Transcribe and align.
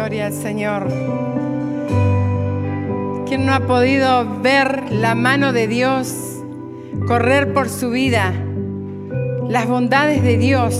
Gloria 0.00 0.28
al 0.28 0.32
Señor. 0.32 0.88
¿Quién 3.28 3.44
no 3.44 3.52
ha 3.52 3.66
podido 3.66 4.40
ver 4.40 4.90
la 4.90 5.14
mano 5.14 5.52
de 5.52 5.68
Dios 5.68 6.40
correr 7.06 7.52
por 7.52 7.68
su 7.68 7.90
vida? 7.90 8.32
Las 9.46 9.68
bondades 9.68 10.22
de 10.22 10.38
Dios. 10.38 10.74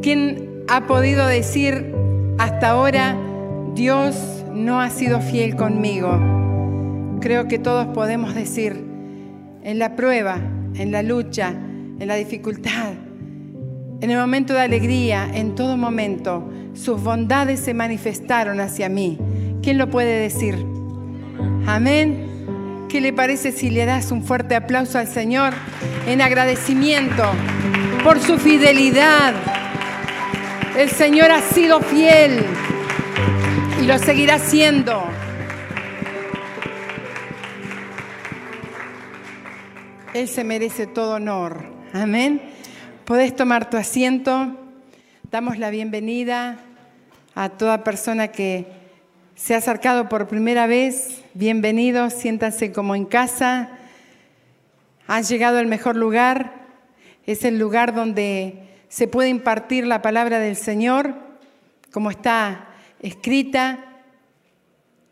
¿Quién 0.00 0.62
ha 0.68 0.86
podido 0.86 1.26
decir 1.26 1.92
hasta 2.38 2.68
ahora, 2.68 3.16
Dios 3.74 4.44
no 4.54 4.80
ha 4.80 4.88
sido 4.88 5.20
fiel 5.20 5.56
conmigo? 5.56 6.20
Creo 7.20 7.48
que 7.48 7.58
todos 7.58 7.88
podemos 7.88 8.36
decir, 8.36 8.80
en 9.64 9.80
la 9.80 9.96
prueba, 9.96 10.38
en 10.76 10.92
la 10.92 11.02
lucha, 11.02 11.48
en 11.98 12.06
la 12.06 12.14
dificultad, 12.14 12.92
en 14.00 14.10
el 14.10 14.18
momento 14.18 14.52
de 14.52 14.60
alegría, 14.60 15.28
en 15.32 15.54
todo 15.54 15.76
momento, 15.76 16.48
sus 16.74 17.02
bondades 17.02 17.60
se 17.60 17.74
manifestaron 17.74 18.60
hacia 18.60 18.88
mí. 18.88 19.18
¿Quién 19.62 19.78
lo 19.78 19.88
puede 19.88 20.20
decir? 20.20 20.54
Amén. 21.66 22.86
¿Qué 22.88 23.00
le 23.00 23.12
parece 23.12 23.52
si 23.52 23.70
le 23.70 23.84
das 23.84 24.12
un 24.12 24.22
fuerte 24.22 24.54
aplauso 24.54 24.98
al 24.98 25.08
Señor 25.08 25.52
en 26.06 26.20
agradecimiento 26.20 27.24
por 28.04 28.20
su 28.20 28.38
fidelidad? 28.38 29.34
El 30.78 30.90
Señor 30.90 31.30
ha 31.30 31.40
sido 31.40 31.80
fiel 31.80 32.44
y 33.82 33.86
lo 33.86 33.98
seguirá 33.98 34.38
siendo. 34.38 35.04
Él 40.12 40.28
se 40.28 40.44
merece 40.44 40.86
todo 40.86 41.14
honor. 41.14 41.64
Amén. 41.92 42.55
Podés 43.06 43.36
tomar 43.36 43.70
tu 43.70 43.76
asiento. 43.76 44.52
Damos 45.30 45.58
la 45.58 45.70
bienvenida 45.70 46.58
a 47.36 47.50
toda 47.50 47.84
persona 47.84 48.32
que 48.32 48.66
se 49.36 49.54
ha 49.54 49.58
acercado 49.58 50.08
por 50.08 50.26
primera 50.26 50.66
vez. 50.66 51.22
Bienvenidos, 51.32 52.14
siéntanse 52.14 52.72
como 52.72 52.96
en 52.96 53.04
casa. 53.04 53.70
Han 55.06 55.22
llegado 55.22 55.58
al 55.58 55.68
mejor 55.68 55.94
lugar. 55.94 56.66
Es 57.26 57.44
el 57.44 57.60
lugar 57.60 57.94
donde 57.94 58.70
se 58.88 59.06
puede 59.06 59.28
impartir 59.28 59.86
la 59.86 60.02
palabra 60.02 60.40
del 60.40 60.56
Señor, 60.56 61.14
como 61.92 62.10
está 62.10 62.70
escrita, 62.98 63.84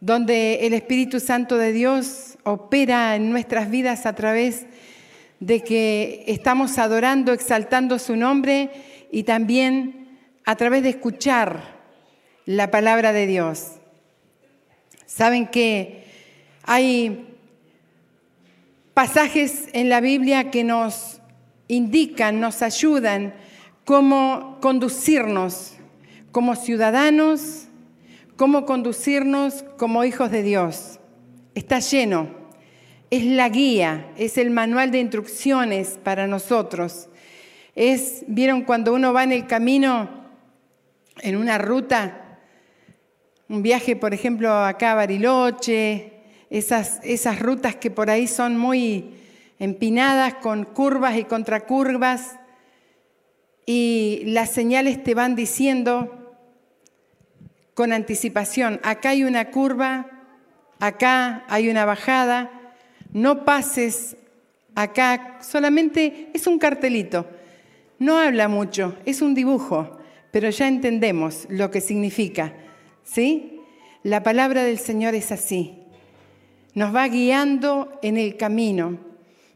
donde 0.01 0.67
el 0.67 0.75
Espíritu 0.75 1.21
Santo 1.21 1.59
de 1.59 1.71
Dios 1.71 2.39
opera 2.43 3.15
en 3.15 3.31
nuestras 3.31 3.71
vidas 3.71 4.05
a 4.05 4.17
través 4.17 4.63
de 4.63 4.94
que 5.63 6.25
estamos 6.27 6.79
adorando, 6.79 7.33
exaltando 7.33 7.99
su 7.99 8.17
nombre 8.17 8.71
y 9.11 9.25
también 9.25 10.19
a 10.45 10.57
través 10.57 10.83
de 10.83 10.91
escuchar 10.91 11.75
la 12.47 12.71
palabra 12.71 13.13
de 13.13 13.27
Dios. 13.27 13.73
Saben 15.07 15.47
que 15.47 16.05
hay 16.63 17.37
pasajes 18.95 19.69
en 19.73 19.89
la 19.89 20.01
Biblia 20.01 20.51
que 20.51 20.65
nos 20.65 21.21
indican, 21.69 22.41
nos 22.41 22.63
ayudan 22.63 23.35
cómo 23.85 24.59
conducirnos 24.61 25.75
como 26.33 26.57
ciudadanos, 26.57 27.69
cómo 28.37 28.67
conducirnos 28.67 29.65
como 29.79 30.05
hijos 30.05 30.31
de 30.31 30.43
Dios. 30.43 30.99
Está 31.55 31.79
lleno, 31.79 32.44
es 33.11 33.25
la 33.25 33.49
guía, 33.49 34.11
es 34.17 34.39
el 34.39 34.51
manual 34.51 34.91
de 34.91 34.99
instrucciones 34.99 35.99
para 36.03 36.27
nosotros. 36.27 37.09
Es, 37.75 38.25
vieron 38.27 38.63
cuando 38.63 38.93
uno 38.95 39.13
va 39.13 39.25
en 39.25 39.33
el 39.33 39.47
camino, 39.47 40.09
en 41.21 41.37
una 41.37 41.59
ruta, 41.59 42.39
un 43.49 43.63
viaje, 43.63 43.97
por 43.97 44.15
ejemplo, 44.15 44.53
acá 44.53 44.93
a 44.93 44.95
Bariloche, 44.97 46.13
esas, 46.51 47.01
esas 47.03 47.41
rutas 47.41 47.77
que 47.77 47.91
por 47.91 48.11
ahí 48.11 48.27
son 48.27 48.57
muy 48.57 49.15
empinadas, 49.59 50.35
con 50.35 50.65
curvas 50.65 51.17
y 51.17 51.25
contracurvas, 51.25 52.39
y 53.67 54.23
las 54.27 54.51
señales 54.51 55.03
te 55.03 55.15
van 55.15 55.35
diciendo 55.35 56.37
con 57.75 57.93
anticipación, 57.93 58.81
acá 58.83 59.11
hay 59.11 59.25
una 59.25 59.51
curva, 59.51 60.11
acá 60.79 61.45
hay 61.49 61.69
una 61.69 61.85
bajada, 61.85 62.54
no 63.15 63.45
pases 63.45 64.17
acá, 64.75 65.39
solamente 65.41 66.29
es 66.35 66.47
un 66.47 66.59
cartelito, 66.59 67.27
no 67.99 68.19
habla 68.19 68.49
mucho, 68.49 68.97
es 69.07 69.23
un 69.23 69.35
dibujo, 69.35 69.99
pero 70.31 70.51
ya 70.51 70.69
entendemos 70.69 71.47
lo 71.49 71.71
que 71.71 71.81
significa. 71.81 72.53
¿Sí? 73.05 73.61
La 74.03 74.23
palabra 74.23 74.65
del 74.65 74.79
Señor 74.79 75.15
es 75.15 75.31
así. 75.31 75.79
Nos 76.75 76.95
va 76.95 77.07
guiando 77.07 77.99
en 78.03 78.17
el 78.17 78.37
camino. 78.37 78.99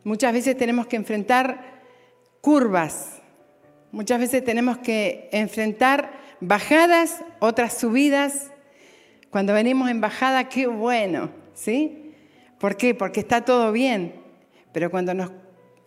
Muchas 0.04 0.32
veces 0.32 0.56
tenemos 0.56 0.86
que 0.86 0.97
enfrentar 0.97 1.82
curvas. 2.41 3.20
Muchas 3.91 4.20
veces 4.20 4.44
tenemos 4.44 4.78
que 4.78 5.28
enfrentar 5.32 6.12
bajadas, 6.41 7.24
otras 7.41 7.76
subidas. 7.76 8.52
Cuando 9.30 9.52
venimos 9.52 9.91
en 9.91 10.00
bajada, 10.00 10.48
qué 10.48 10.68
bueno, 10.68 11.30
¿sí? 11.54 12.07
¿Por 12.58 12.76
qué? 12.76 12.94
Porque 12.94 13.20
está 13.20 13.44
todo 13.44 13.72
bien. 13.72 14.14
Pero 14.72 14.91
cuando 14.91 15.14
nos 15.14 15.30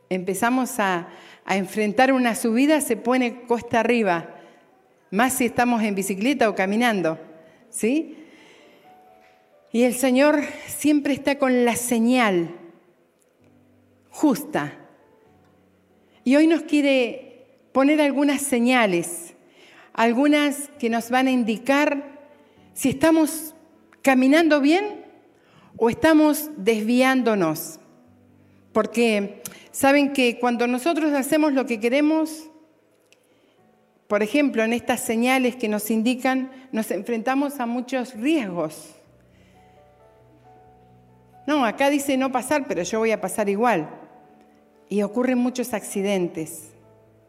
empezamos 0.10 0.80
a, 0.80 1.10
a 1.46 1.58
enfrentar 1.58 2.12
una 2.14 2.36
subida, 2.36 2.82
se 2.82 2.98
pone 2.98 3.44
costa 3.44 3.80
arriba. 3.80 4.36
Más 5.10 5.34
si 5.34 5.46
estamos 5.46 5.84
en 5.84 5.96
bicicleta 5.96 6.50
o 6.50 6.56
caminando. 6.56 7.20
¿sí? 7.72 8.18
Y 9.72 9.84
el 9.84 9.96
Señor 9.96 10.42
siempre 10.68 11.14
está 11.14 11.40
con 11.40 11.66
la 11.66 11.76
señal 11.76 12.56
justa. 14.10 14.78
Y 16.24 16.36
hoy 16.36 16.46
nos 16.46 16.64
quiere 16.64 17.48
poner 17.72 18.02
algunas 18.02 18.42
señales, 18.42 19.34
algunas 19.94 20.70
que 20.78 20.90
nos 20.90 21.10
van 21.10 21.28
a 21.28 21.32
indicar 21.32 22.20
si 22.74 22.90
estamos 22.90 23.56
caminando 24.02 24.62
bien 24.62 25.01
o 25.84 25.90
estamos 25.90 26.52
desviándonos. 26.58 27.80
Porque 28.72 29.42
saben 29.72 30.14
que 30.14 30.38
cuando 30.38 30.68
nosotros 30.68 31.12
hacemos 31.12 31.54
lo 31.54 31.66
que 31.66 31.80
queremos, 31.80 32.52
por 34.08 34.22
ejemplo, 34.22 34.64
en 34.64 34.74
estas 34.74 35.00
señales 35.00 35.56
que 35.56 35.68
nos 35.68 35.90
indican, 35.90 36.52
nos 36.72 36.92
enfrentamos 36.92 37.60
a 37.60 37.66
muchos 37.66 38.14
riesgos. 38.14 38.92
No, 41.48 41.66
acá 41.66 41.90
dice 41.90 42.16
no 42.16 42.32
pasar, 42.32 42.68
pero 42.68 42.84
yo 42.84 43.00
voy 43.00 43.10
a 43.10 43.20
pasar 43.20 43.50
igual. 43.50 43.90
Y 44.88 45.02
ocurren 45.02 45.40
muchos 45.40 45.74
accidentes 45.74 46.74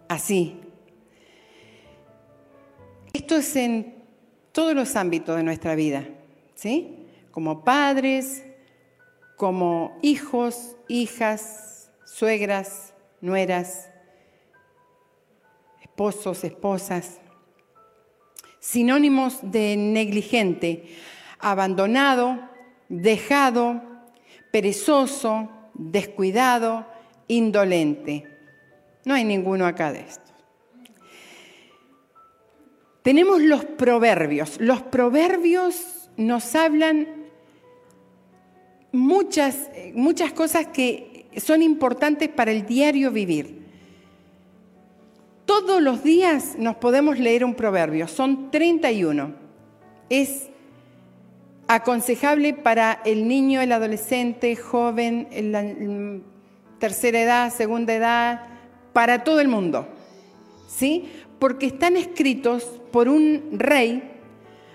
así. 0.09 0.61
Esto 3.15 3.37
es 3.37 3.57
en 3.57 3.95
todos 4.53 4.75
los 4.75 4.95
ámbitos 4.95 5.39
de 5.39 5.43
nuestra 5.43 5.75
vida, 5.75 6.05
¿sí? 6.55 6.99
Como 7.33 7.65
padres, 7.65 8.45
como 9.37 9.99
hijos, 10.03 10.77
hijas, 10.87 11.91
suegras, 12.05 12.95
nueras, 13.21 13.91
esposos, 15.81 16.45
esposas. 16.45 17.19
Sinónimos 18.61 19.39
de 19.43 19.77
negligente, 19.77 20.97
abandonado, 21.41 22.39
dejado, 22.89 23.83
perezoso, 24.53 25.49
descuidado, 25.75 26.87
indolente. 27.27 28.29
No 29.05 29.15
hay 29.15 29.25
ninguno 29.25 29.67
acá 29.67 29.93
de 29.93 30.01
estos. 30.01 30.33
Tenemos 33.03 33.43
los 33.43 33.65
proverbios. 33.65 34.61
Los 34.61 34.83
proverbios 34.83 36.09
nos 36.17 36.55
hablan 36.55 37.22
muchas, 38.93 39.71
muchas 39.95 40.33
cosas 40.33 40.67
que 40.69 41.27
son 41.39 41.63
importantes 41.63 42.29
para 42.29 42.53
el 42.53 42.67
diario 42.67 43.11
vivir. 43.11 43.63
Todos 45.47 45.83
los 45.83 46.05
días 46.05 46.55
nos 46.59 46.77
podemos 46.77 47.19
leer 47.19 47.45
un 47.45 47.55
proverbio, 47.55 48.07
son 48.07 48.51
31. 48.51 49.33
Es 50.09 50.49
aconsejable 51.67 52.55
para 52.55 53.01
el 53.05 53.27
niño, 53.27 53.61
el 53.61 53.73
adolescente, 53.73 54.55
joven, 54.57 55.29
la 55.51 55.65
tercera 56.79 57.21
edad, 57.21 57.53
segunda 57.53 57.95
edad, 57.95 58.47
para 58.93 59.25
todo 59.25 59.41
el 59.41 59.49
mundo. 59.49 59.89
¿Sí? 60.69 61.11
Porque 61.39 61.67
están 61.67 61.97
escritos 61.97 62.65
por 62.93 63.09
un 63.09 63.51
rey 63.53 64.11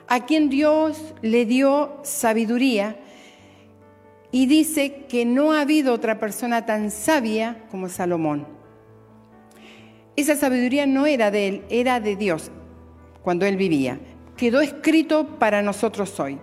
a 0.07 0.25
quien 0.25 0.49
Dios 0.49 1.13
le 1.21 1.45
dio 1.45 1.99
sabiduría 2.03 2.97
y 4.31 4.45
dice 4.45 5.05
que 5.07 5.25
no 5.25 5.53
ha 5.53 5.61
habido 5.61 5.93
otra 5.93 6.19
persona 6.19 6.65
tan 6.65 6.91
sabia 6.91 7.65
como 7.71 7.89
Salomón. 7.89 8.47
Esa 10.15 10.35
sabiduría 10.35 10.85
no 10.85 11.05
era 11.05 11.31
de 11.31 11.47
él, 11.47 11.63
era 11.69 11.99
de 11.99 12.15
Dios 12.15 12.51
cuando 13.21 13.45
él 13.45 13.57
vivía. 13.57 13.99
quedó 14.35 14.61
escrito 14.61 15.39
para 15.39 15.61
nosotros 15.61 16.19
hoy. 16.19 16.39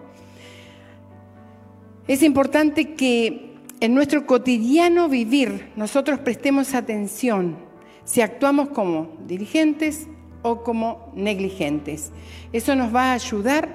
Es 2.07 2.23
importante 2.23 2.95
que 2.95 3.55
en 3.81 3.95
nuestro 3.95 4.27
cotidiano 4.27 5.09
vivir 5.09 5.73
nosotros 5.77 6.19
prestemos 6.21 6.75
atención 6.75 7.57
si 8.05 8.21
actuamos 8.21 8.69
como 8.69 9.17
dirigentes 9.27 10.07
o 10.43 10.63
como 10.63 11.11
negligentes. 11.15 12.13
Eso 12.53 12.77
nos 12.77 12.95
va 12.95 13.11
a 13.11 13.15
ayudar 13.15 13.69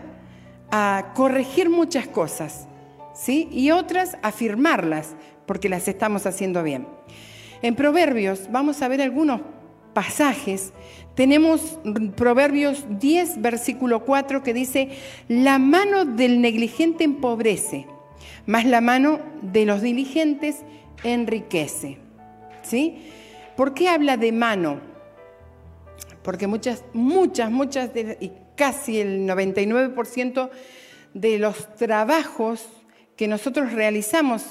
a 0.71 1.13
corregir 1.15 1.69
muchas 1.69 2.07
cosas, 2.07 2.68
¿sí? 3.19 3.49
Y 3.51 3.71
otras 3.71 4.17
afirmarlas, 4.21 5.15
porque 5.45 5.69
las 5.69 5.87
estamos 5.87 6.25
haciendo 6.25 6.63
bien. 6.63 6.87
En 7.61 7.75
Proverbios 7.75 8.49
vamos 8.51 8.81
a 8.81 8.87
ver 8.87 9.01
algunos 9.01 9.41
pasajes. 9.93 10.71
Tenemos 11.15 11.79
Proverbios 12.15 12.85
10, 12.89 13.41
versículo 13.41 14.05
4, 14.05 14.41
que 14.41 14.53
dice, 14.53 14.89
la 15.27 15.59
mano 15.59 16.05
del 16.05 16.39
negligente 16.39 17.03
empobrece, 17.03 17.87
mas 18.45 18.65
la 18.65 18.79
mano 18.79 19.19
de 19.41 19.65
los 19.65 19.81
diligentes 19.81 20.57
enriquece. 21.03 21.97
¿Sí? 22.61 23.09
¿Por 23.57 23.73
qué 23.73 23.89
habla 23.89 24.15
de 24.15 24.31
mano? 24.31 24.79
Porque 26.23 26.47
muchas, 26.47 26.85
muchas, 26.93 27.51
muchas, 27.51 27.89
y 28.19 28.31
casi 28.55 28.99
el 28.99 29.27
99% 29.27 30.49
de 31.13 31.39
los 31.39 31.75
trabajos 31.75 32.78
que 33.19 33.27
nosotros 33.27 33.73
realizamos 33.73 34.45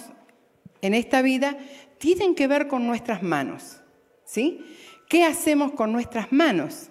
en 0.82 0.92
esta 0.92 1.22
vida 1.22 1.56
tienen 1.96 2.34
que 2.34 2.46
ver 2.46 2.68
con 2.68 2.86
nuestras 2.86 3.22
manos. 3.22 3.80
¿Sí? 4.26 4.60
¿Qué 5.08 5.24
hacemos 5.24 5.72
con 5.72 5.90
nuestras 5.90 6.32
manos? 6.32 6.90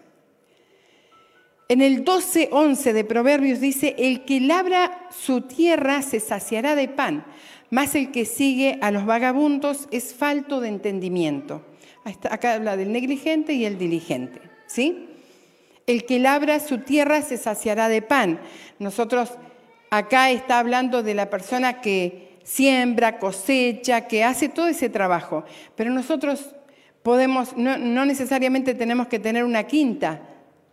En 1.70 1.82
el 1.84 2.04
12:11 2.04 2.94
de 2.94 3.04
Proverbios 3.04 3.60
dice, 3.60 3.94
el 4.00 4.26
que 4.26 4.40
labra 4.40 5.08
su 5.12 5.42
tierra 5.42 6.02
se 6.02 6.20
saciará 6.20 6.74
de 6.74 6.88
pan, 6.88 7.28
mas 7.70 7.94
el 7.94 8.10
que 8.10 8.26
sigue 8.26 8.80
a 8.82 8.90
los 8.90 9.06
vagabundos 9.06 9.88
es 9.92 10.16
falto 10.16 10.62
de 10.62 10.70
entendimiento. 10.70 11.64
Acá 12.04 12.56
habla 12.56 12.76
del 12.76 12.92
negligente 12.92 13.54
y 13.54 13.66
el 13.66 13.78
diligente, 13.78 14.42
¿sí? 14.66 15.10
El 15.86 16.08
que 16.08 16.18
labra 16.18 16.60
su 16.60 16.80
tierra 16.80 17.22
se 17.22 17.38
saciará 17.38 17.88
de 17.88 18.02
pan. 18.02 18.40
Nosotros, 18.80 19.38
acá 19.90 20.32
está 20.32 20.60
hablando 20.60 21.04
de 21.04 21.14
la 21.14 21.30
persona 21.30 21.82
que 21.82 22.38
siembra, 22.44 23.20
cosecha, 23.20 24.08
que 24.08 24.24
hace 24.24 24.50
todo 24.50 24.68
ese 24.68 24.90
trabajo. 24.90 25.44
Pero 25.76 25.92
nosotros 25.92 26.56
podemos, 27.04 27.56
no, 27.58 28.06
necesariamente 28.06 28.74
tenemos 28.74 29.08
que 29.08 29.20
tener 29.20 29.44
una 29.44 29.64
quinta, 29.64 30.22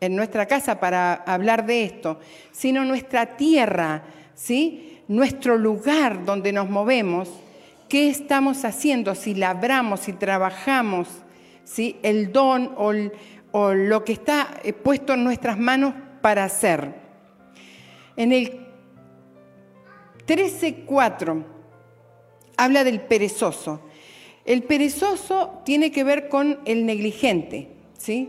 en 0.00 0.16
nuestra 0.16 0.46
casa 0.46 0.80
para 0.80 1.14
hablar 1.14 1.64
de 1.66 1.84
esto, 1.84 2.18
sino 2.52 2.84
nuestra 2.84 3.36
tierra, 3.36 4.02
¿sí? 4.34 5.00
nuestro 5.08 5.56
lugar 5.56 6.24
donde 6.24 6.52
nos 6.52 6.68
movemos, 6.68 7.30
qué 7.88 8.08
estamos 8.08 8.64
haciendo, 8.64 9.14
si 9.14 9.34
labramos, 9.34 10.00
si 10.00 10.12
trabajamos, 10.12 11.08
¿sí? 11.64 11.96
el 12.02 12.32
don 12.32 12.74
o, 12.76 12.92
o 13.52 13.72
lo 13.72 14.04
que 14.04 14.12
está 14.12 14.48
eh, 14.62 14.72
puesto 14.72 15.14
en 15.14 15.24
nuestras 15.24 15.58
manos 15.58 15.94
para 16.20 16.44
hacer. 16.44 16.94
En 18.16 18.32
el 18.32 18.63
13.4 20.26 21.44
habla 22.56 22.84
del 22.84 23.00
perezoso. 23.00 23.80
El 24.44 24.62
perezoso 24.62 25.62
tiene 25.64 25.90
que 25.90 26.04
ver 26.04 26.28
con 26.28 26.60
el 26.64 26.86
negligente. 26.86 27.68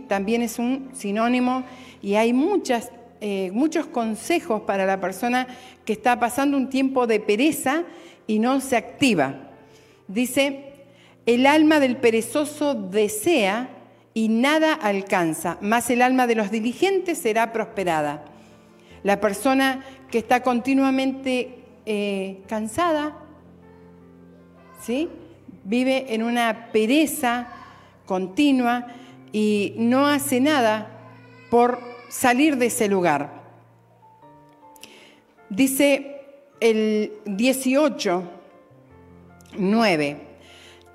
También 0.08 0.42
es 0.42 0.58
un 0.58 0.90
sinónimo 0.94 1.66
y 2.02 2.16
hay 2.16 2.32
muchas, 2.32 2.92
eh, 3.20 3.52
muchos 3.54 3.86
consejos 3.88 4.62
para 4.62 4.86
la 4.86 5.02
persona 5.02 5.48
que 5.84 5.94
está 5.94 6.18
pasando 6.18 6.56
un 6.56 6.70
tiempo 6.70 7.08
de 7.08 7.20
pereza 7.20 7.84
y 8.26 8.40
no 8.40 8.62
se 8.62 8.78
activa. 8.78 9.52
Dice, 10.08 10.74
el 11.26 11.46
alma 11.46 11.82
del 11.82 11.98
perezoso 11.98 12.74
desea 12.74 13.70
y 14.14 14.30
nada 14.30 14.74
alcanza, 14.74 15.58
más 15.60 15.90
el 15.90 16.02
alma 16.02 16.26
de 16.26 16.36
los 16.36 16.52
diligentes 16.52 17.18
será 17.18 17.52
prosperada. 17.52 18.24
La 19.04 19.20
persona 19.20 19.84
que 20.10 20.20
está 20.20 20.42
continuamente 20.42 21.65
eh, 21.86 22.42
cansada, 22.48 23.18
¿sí? 24.82 25.10
vive 25.64 26.14
en 26.14 26.24
una 26.24 26.72
pereza 26.72 27.48
continua, 28.06 28.88
y 29.36 29.74
no 29.78 30.08
hace 30.08 30.40
nada 30.40 30.88
por 31.50 31.82
salir 32.08 32.56
de 32.56 32.68
ese 32.68 32.88
lugar. 32.88 33.44
Dice 35.50 36.22
el 36.62 37.12
18, 37.26 38.24
9. 39.58 40.18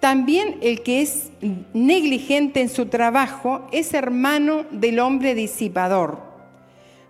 También 0.00 0.56
el 0.62 0.82
que 0.82 1.02
es 1.02 1.30
negligente 1.74 2.62
en 2.62 2.70
su 2.70 2.86
trabajo 2.86 3.66
es 3.72 3.92
hermano 3.92 4.64
del 4.70 5.00
hombre 5.00 5.34
disipador, 5.34 6.22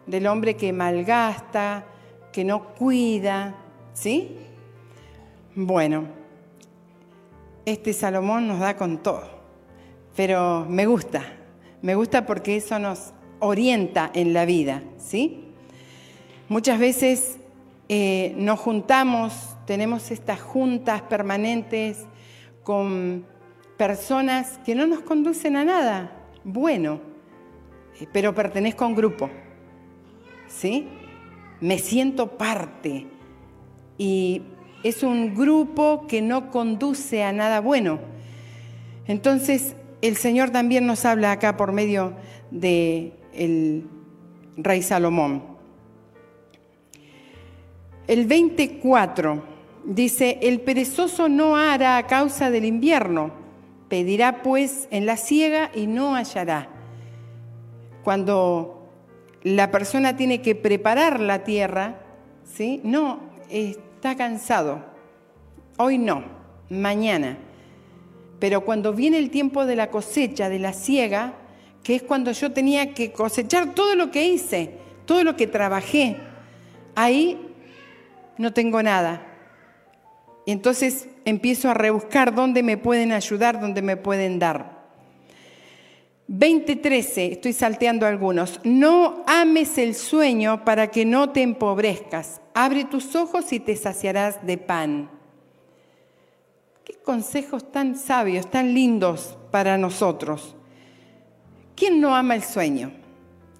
del 0.06 0.26
hombre 0.26 0.56
que 0.56 0.72
malgasta, 0.72 1.84
que 2.32 2.42
no 2.42 2.74
cuida, 2.74 3.54
¿sí? 3.92 4.36
Bueno, 5.54 6.04
este 7.64 7.92
Salomón 7.92 8.48
nos 8.48 8.60
da 8.60 8.76
con 8.76 8.98
todo 8.98 9.40
pero 10.16 10.66
me 10.68 10.86
gusta, 10.86 11.22
me 11.82 11.94
gusta 11.94 12.26
porque 12.26 12.56
eso 12.56 12.78
nos 12.78 13.12
orienta 13.38 14.10
en 14.12 14.34
la 14.34 14.44
vida, 14.44 14.82
¿sí? 14.98 15.44
Muchas 16.48 16.78
veces 16.78 17.38
eh, 17.88 18.34
nos 18.36 18.60
juntamos, 18.60 19.56
tenemos 19.66 20.10
estas 20.10 20.40
juntas 20.40 21.02
permanentes 21.02 22.04
con 22.64 23.24
personas 23.76 24.58
que 24.64 24.74
no 24.74 24.86
nos 24.86 25.00
conducen 25.00 25.56
a 25.56 25.64
nada 25.64 26.12
bueno, 26.44 27.00
eh, 28.00 28.06
pero 28.12 28.34
pertenezco 28.34 28.84
a 28.84 28.88
un 28.88 28.94
grupo, 28.94 29.30
¿sí? 30.48 30.88
Me 31.60 31.78
siento 31.78 32.36
parte 32.36 33.06
y 34.00 34.40
es 34.82 35.02
un 35.02 35.34
grupo 35.34 36.06
que 36.08 36.22
no 36.22 36.50
conduce 36.50 37.22
a 37.22 37.32
nada 37.32 37.60
bueno. 37.60 37.98
Entonces, 39.06 39.76
el 40.00 40.16
Señor 40.16 40.48
también 40.48 40.86
nos 40.86 41.04
habla 41.04 41.32
acá 41.32 41.58
por 41.58 41.72
medio 41.72 42.14
del 42.50 43.12
el 43.34 43.86
rey 44.56 44.80
Salomón. 44.80 45.42
El 48.06 48.24
24 48.24 49.44
dice, 49.84 50.38
el 50.40 50.62
perezoso 50.62 51.28
no 51.28 51.58
hará 51.58 51.98
a 51.98 52.06
causa 52.06 52.50
del 52.50 52.64
invierno, 52.64 53.32
pedirá 53.90 54.40
pues 54.42 54.88
en 54.90 55.04
la 55.04 55.18
siega 55.18 55.70
y 55.74 55.86
no 55.86 56.14
hallará. 56.14 56.70
Cuando 58.02 58.88
la 59.42 59.70
persona 59.70 60.16
tiene 60.16 60.40
que 60.40 60.54
preparar 60.54 61.20
la 61.20 61.44
tierra, 61.44 62.00
¿sí? 62.44 62.80
No, 62.82 63.28
está 64.00 64.16
cansado. 64.16 64.82
Hoy 65.76 65.98
no, 65.98 66.24
mañana. 66.70 67.36
Pero 68.38 68.62
cuando 68.62 68.94
viene 68.94 69.18
el 69.18 69.28
tiempo 69.28 69.66
de 69.66 69.76
la 69.76 69.90
cosecha, 69.90 70.48
de 70.48 70.58
la 70.58 70.72
siega, 70.72 71.34
que 71.82 71.96
es 71.96 72.02
cuando 72.02 72.32
yo 72.32 72.50
tenía 72.50 72.94
que 72.94 73.12
cosechar 73.12 73.74
todo 73.74 73.94
lo 73.96 74.10
que 74.10 74.26
hice, 74.26 74.78
todo 75.04 75.22
lo 75.22 75.36
que 75.36 75.46
trabajé, 75.46 76.16
ahí 76.94 77.46
no 78.38 78.54
tengo 78.54 78.82
nada. 78.82 79.20
Y 80.46 80.52
entonces 80.52 81.10
empiezo 81.26 81.68
a 81.68 81.74
rebuscar 81.74 82.34
dónde 82.34 82.62
me 82.62 82.78
pueden 82.78 83.12
ayudar, 83.12 83.60
dónde 83.60 83.82
me 83.82 83.98
pueden 83.98 84.38
dar. 84.38 84.79
20.13, 86.30 87.32
estoy 87.32 87.52
salteando 87.52 88.06
algunos. 88.06 88.60
No 88.64 89.24
ames 89.26 89.76
el 89.78 89.94
sueño 89.94 90.64
para 90.64 90.90
que 90.90 91.04
no 91.04 91.30
te 91.30 91.42
empobrezcas. 91.42 92.40
Abre 92.54 92.84
tus 92.84 93.16
ojos 93.16 93.52
y 93.52 93.60
te 93.60 93.76
saciarás 93.76 94.46
de 94.46 94.56
pan 94.56 95.20
consejos 97.10 97.72
tan 97.72 97.96
sabios, 97.96 98.50
tan 98.50 98.74
lindos 98.74 99.36
para 99.50 99.78
nosotros. 99.78 100.54
¿Quién 101.74 102.00
no 102.00 102.14
ama 102.14 102.34
el 102.34 102.42
sueño? 102.42 102.92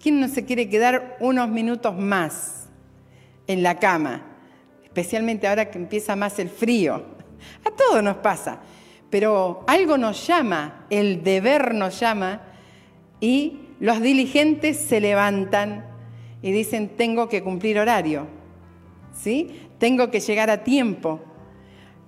¿Quién 0.00 0.20
no 0.20 0.28
se 0.28 0.44
quiere 0.44 0.68
quedar 0.68 1.16
unos 1.20 1.48
minutos 1.48 1.96
más 1.96 2.68
en 3.46 3.62
la 3.62 3.78
cama? 3.78 4.22
Especialmente 4.84 5.46
ahora 5.46 5.70
que 5.70 5.78
empieza 5.78 6.16
más 6.16 6.38
el 6.38 6.48
frío. 6.48 7.04
A 7.64 7.70
todos 7.70 8.02
nos 8.02 8.18
pasa. 8.18 8.60
Pero 9.10 9.64
algo 9.66 9.98
nos 9.98 10.24
llama, 10.26 10.86
el 10.88 11.24
deber 11.24 11.74
nos 11.74 11.98
llama 11.98 12.49
y 13.20 13.60
los 13.80 14.00
diligentes 14.00 14.78
se 14.78 15.00
levantan 15.00 15.86
y 16.42 16.52
dicen, 16.52 16.88
tengo 16.96 17.28
que 17.28 17.42
cumplir 17.42 17.78
horario, 17.78 18.26
¿sí? 19.14 19.68
Tengo 19.78 20.10
que 20.10 20.20
llegar 20.20 20.50
a 20.50 20.64
tiempo. 20.64 21.20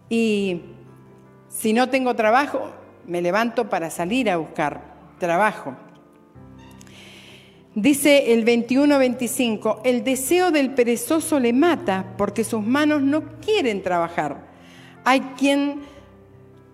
Y 0.09 0.63
si 1.49 1.73
no 1.73 1.89
tengo 1.89 2.15
trabajo, 2.15 2.71
me 3.07 3.21
levanto 3.21 3.69
para 3.69 3.91
salir 3.91 4.31
a 4.31 4.37
buscar 4.37 4.83
trabajo. 5.19 5.75
Dice 7.75 8.35
el 8.35 8.45
21-25, 8.45 9.81
el 9.85 10.05
deseo 10.05 10.51
del 10.51 10.75
perezoso 10.75 11.41
le 11.41 11.55
mata 11.55 12.15
porque 12.19 12.45
sus 12.45 12.63
manos 12.63 13.01
no 13.03 13.41
quieren 13.41 13.83
trabajar. 13.83 14.47
Hay 15.05 15.21
quien 15.39 15.81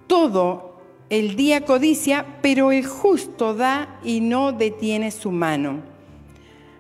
todo 0.09 0.68
el 1.11 1.37
día 1.37 1.65
codicia, 1.65 2.27
pero 2.43 2.71
el 2.73 2.87
justo 2.87 3.55
da 3.55 3.99
y 4.03 4.21
no 4.21 4.53
detiene 4.53 5.11
su 5.11 5.31
mano. 5.31 5.81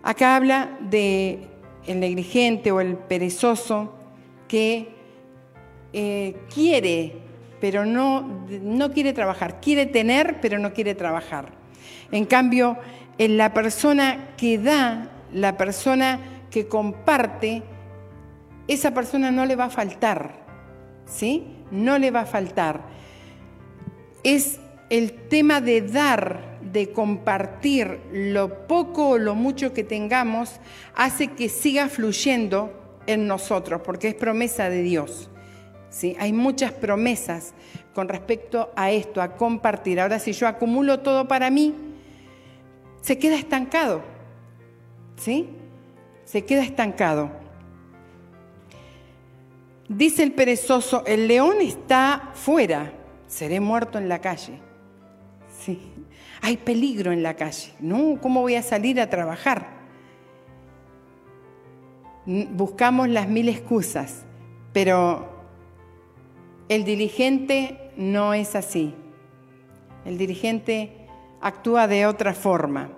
Acá 0.02 0.36
habla 0.36 0.76
de 0.80 1.48
el 1.86 2.00
negligente 2.00 2.70
o 2.70 2.80
el 2.80 2.96
perezoso 2.96 3.94
que 4.46 4.88
eh, 5.92 6.36
quiere, 6.52 7.14
pero 7.60 7.86
no, 7.86 8.46
no 8.48 8.92
quiere 8.92 9.12
trabajar. 9.12 9.60
Quiere 9.60 9.86
tener, 9.86 10.40
pero 10.40 10.58
no 10.58 10.72
quiere 10.72 10.94
trabajar. 10.94 11.52
En 12.12 12.24
cambio, 12.26 12.76
en 13.16 13.36
la 13.36 13.52
persona 13.54 14.34
que 14.36 14.58
da, 14.58 15.10
la 15.32 15.56
persona 15.56 16.20
que 16.50 16.68
comparte, 16.68 17.62
esa 18.66 18.92
persona 18.92 19.30
no 19.30 19.46
le 19.46 19.56
va 19.56 19.64
a 19.64 19.70
faltar, 19.70 20.32
¿sí? 21.06 21.46
No 21.70 21.98
le 21.98 22.10
va 22.10 22.20
a 22.20 22.26
faltar. 22.26 22.97
Es 24.22 24.58
el 24.90 25.12
tema 25.12 25.60
de 25.60 25.82
dar, 25.82 26.58
de 26.60 26.90
compartir 26.92 28.00
lo 28.12 28.66
poco 28.66 29.10
o 29.10 29.18
lo 29.18 29.34
mucho 29.34 29.72
que 29.72 29.84
tengamos, 29.84 30.60
hace 30.94 31.28
que 31.28 31.48
siga 31.48 31.88
fluyendo 31.88 32.72
en 33.06 33.26
nosotros, 33.26 33.82
porque 33.84 34.08
es 34.08 34.14
promesa 34.14 34.68
de 34.68 34.82
Dios. 34.82 35.30
¿sí? 35.90 36.16
Hay 36.18 36.32
muchas 36.32 36.72
promesas 36.72 37.54
con 37.94 38.08
respecto 38.08 38.70
a 38.76 38.90
esto, 38.90 39.20
a 39.20 39.36
compartir. 39.36 40.00
Ahora, 40.00 40.18
si 40.18 40.32
yo 40.32 40.46
acumulo 40.46 41.00
todo 41.00 41.26
para 41.26 41.50
mí, 41.50 41.74
se 43.00 43.18
queda 43.18 43.36
estancado. 43.36 44.02
¿Sí? 45.16 45.48
Se 46.24 46.44
queda 46.44 46.62
estancado. 46.62 47.30
Dice 49.88 50.22
el 50.22 50.32
perezoso, 50.32 51.02
el 51.06 51.26
león 51.28 51.56
está 51.62 52.30
fuera, 52.34 52.92
seré 53.28 53.60
muerto 53.60 53.98
en 53.98 54.08
la 54.08 54.20
calle. 54.20 54.58
Sí. 55.60 55.92
Hay 56.42 56.56
peligro 56.56 57.12
en 57.12 57.22
la 57.22 57.34
calle. 57.34 57.72
No, 57.80 58.18
¿cómo 58.20 58.40
voy 58.40 58.54
a 58.54 58.62
salir 58.62 59.00
a 59.00 59.10
trabajar? 59.10 59.78
Buscamos 62.26 63.08
las 63.08 63.28
mil 63.28 63.48
excusas, 63.48 64.24
pero 64.72 65.28
el 66.68 66.84
dirigente 66.84 67.92
no 67.96 68.34
es 68.34 68.54
así. 68.54 68.94
El 70.04 70.18
dirigente 70.18 71.06
actúa 71.40 71.86
de 71.86 72.06
otra 72.06 72.34
forma. 72.34 72.90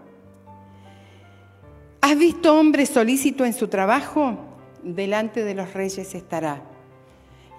¿Has 2.01 2.19
visto 2.19 2.59
hombre 2.59 2.87
solícito 2.87 3.45
en 3.45 3.53
su 3.53 3.69
trabajo? 3.69 4.37
Delante 4.83 5.45
de 5.45 5.55
los 5.55 5.73
reyes 5.75 6.15
estará. 6.15 6.70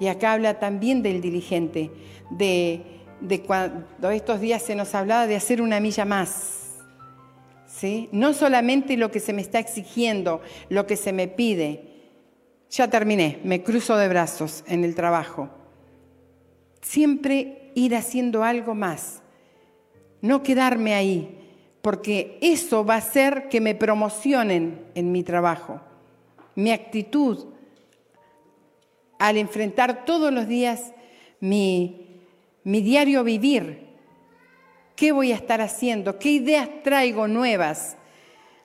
Y 0.01 0.07
acá 0.07 0.33
habla 0.33 0.59
también 0.59 1.01
del 1.01 1.21
dirigente, 1.21 1.91
de, 2.31 2.81
cuando 3.45 4.09
estos 4.09 4.41
días 4.41 4.61
se 4.61 4.75
nos 4.75 4.93
hablaba 4.95 5.27
de 5.27 5.37
hacer 5.37 5.61
una 5.61 5.79
milla 5.79 6.03
más. 6.03 6.79
¿Sí? 7.67 8.09
No 8.11 8.33
solamente 8.33 8.97
lo 8.97 9.11
que 9.11 9.19
se 9.19 9.31
me 9.31 9.41
está 9.41 9.59
exigiendo, 9.59 10.41
lo 10.69 10.87
que 10.87 10.97
se 10.97 11.13
me 11.13 11.27
pide. 11.29 11.85
Ya 12.69 12.89
terminé, 12.89 13.39
me 13.43 13.63
cruzo 13.63 13.95
de 13.95 14.09
brazos 14.09 14.63
en 14.67 14.83
el 14.83 14.95
trabajo. 14.95 15.49
Siempre 16.81 17.71
ir 17.75 17.95
haciendo 17.95 18.43
algo 18.43 18.75
más 18.75 19.21
no 20.21 20.41
quedarme 20.43 20.93
ahí, 20.93 21.37
porque 21.81 22.37
eso 22.41 22.85
va 22.85 22.95
a 22.95 22.97
hacer 22.97 23.49
que 23.49 23.61
me 23.61 23.75
promocionen 23.75 24.85
en 24.95 25.11
mi 25.11 25.23
trabajo. 25.23 25.81
Mi 26.55 26.71
actitud 26.71 27.50
al 29.21 29.37
enfrentar 29.37 30.03
todos 30.03 30.33
los 30.33 30.47
días 30.47 30.93
mi, 31.39 32.23
mi 32.63 32.81
diario 32.81 33.23
vivir. 33.23 33.85
¿Qué 34.95 35.11
voy 35.11 35.31
a 35.31 35.35
estar 35.35 35.61
haciendo? 35.61 36.17
¿Qué 36.17 36.31
ideas 36.31 36.67
traigo 36.83 37.27
nuevas? 37.27 37.97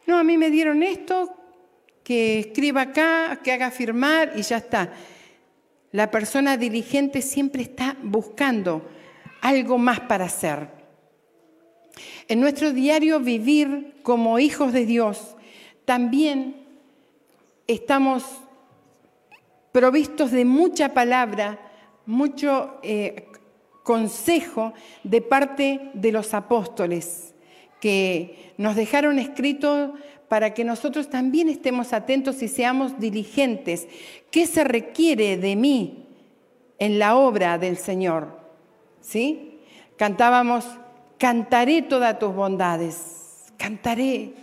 No, 0.07 0.17
a 0.17 0.25
mí 0.25 0.39
me 0.39 0.51
dieron 0.51 0.83
esto, 0.83 1.37
que 2.03 2.39
escriba 2.39 2.81
acá, 2.81 3.41
que 3.45 3.53
haga 3.53 3.71
firmar 3.71 4.33
y 4.35 4.41
ya 4.41 4.57
está. 4.57 4.95
La 5.93 6.11
persona 6.11 6.57
diligente 6.57 7.21
siempre 7.21 7.61
está 7.61 7.95
buscando 8.03 8.89
algo 9.43 9.77
más 9.77 10.01
para 10.01 10.25
hacer. 10.25 10.69
En 12.29 12.41
nuestro 12.41 12.73
diario 12.73 13.21
vivir 13.21 13.97
como 14.03 14.39
hijos 14.39 14.73
de 14.73 14.87
Dios, 14.87 15.37
también 15.85 16.57
estamos 17.67 18.25
provistos 19.77 20.31
de 20.31 20.47
mucha 20.47 20.95
palabra, 20.95 21.59
mucho 22.07 22.79
eh, 22.83 23.29
consejo 23.83 24.73
de 25.05 25.21
parte 25.21 25.91
de 25.93 26.13
los 26.13 26.33
apóstoles 26.33 27.35
que 27.79 28.55
nos 28.57 28.75
dejaron 28.75 29.19
escrito 29.19 29.93
para 30.29 30.55
que 30.55 30.65
nosotros 30.65 31.11
también 31.11 31.51
estemos 31.51 31.93
atentos 31.93 32.43
y 32.43 32.49
seamos 32.49 32.99
diligentes. 32.99 33.87
¿Qué 34.31 34.47
se 34.47 34.65
requiere 34.65 35.37
de 35.37 35.57
mí 35.57 36.07
en 36.79 36.99
la 36.99 37.15
obra 37.15 37.59
del 37.59 37.77
Señor? 37.77 38.41
¿Sí? 39.03 39.61
Cantábamos 39.99 40.65
Cantaré 41.19 41.83
todas 41.83 42.19
tus 42.19 42.35
bondades, 42.35 43.53
cantaré 43.57 44.35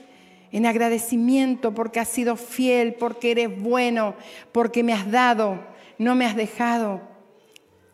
en 0.53 0.65
agradecimiento 0.65 1.73
porque 1.73 1.99
has 1.99 2.07
sido 2.07 2.37
fiel, 2.37 2.93
porque 2.93 3.31
eres 3.31 3.61
bueno, 3.61 4.15
porque 4.53 4.83
me 4.83 4.93
has 4.93 5.11
dado, 5.11 5.59
no 5.97 6.15
me 6.15 6.25
has 6.25 6.37
dejado, 6.37 7.01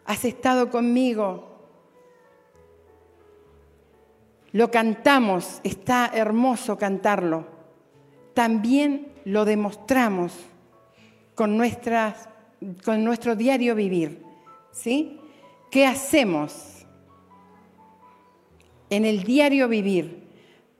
has 0.06 0.24
estado 0.26 0.70
conmigo. 0.70 1.48
Lo 4.52 4.70
cantamos, 4.70 5.60
está 5.64 6.12
hermoso 6.14 6.78
cantarlo. 6.78 7.48
También 8.36 9.12
lo 9.26 9.44
demostramos 9.46 10.34
con, 11.34 11.58
nuestras, 11.58 12.30
con 12.86 13.04
nuestro 13.04 13.36
diario 13.36 13.74
vivir. 13.74 14.24
¿Sí? 14.72 15.20
¿Qué 15.72 15.88
hacemos? 15.88 16.80
en 18.90 19.06
el 19.06 19.24
diario 19.24 19.68
vivir 19.68 20.24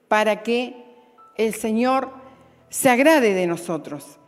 para 0.08 0.44
que 0.44 0.89
el 1.40 1.56
Señor 1.56 2.12
se 2.70 2.90
agrade 2.90 3.34
de 3.34 3.48
nosotros. 3.48 4.20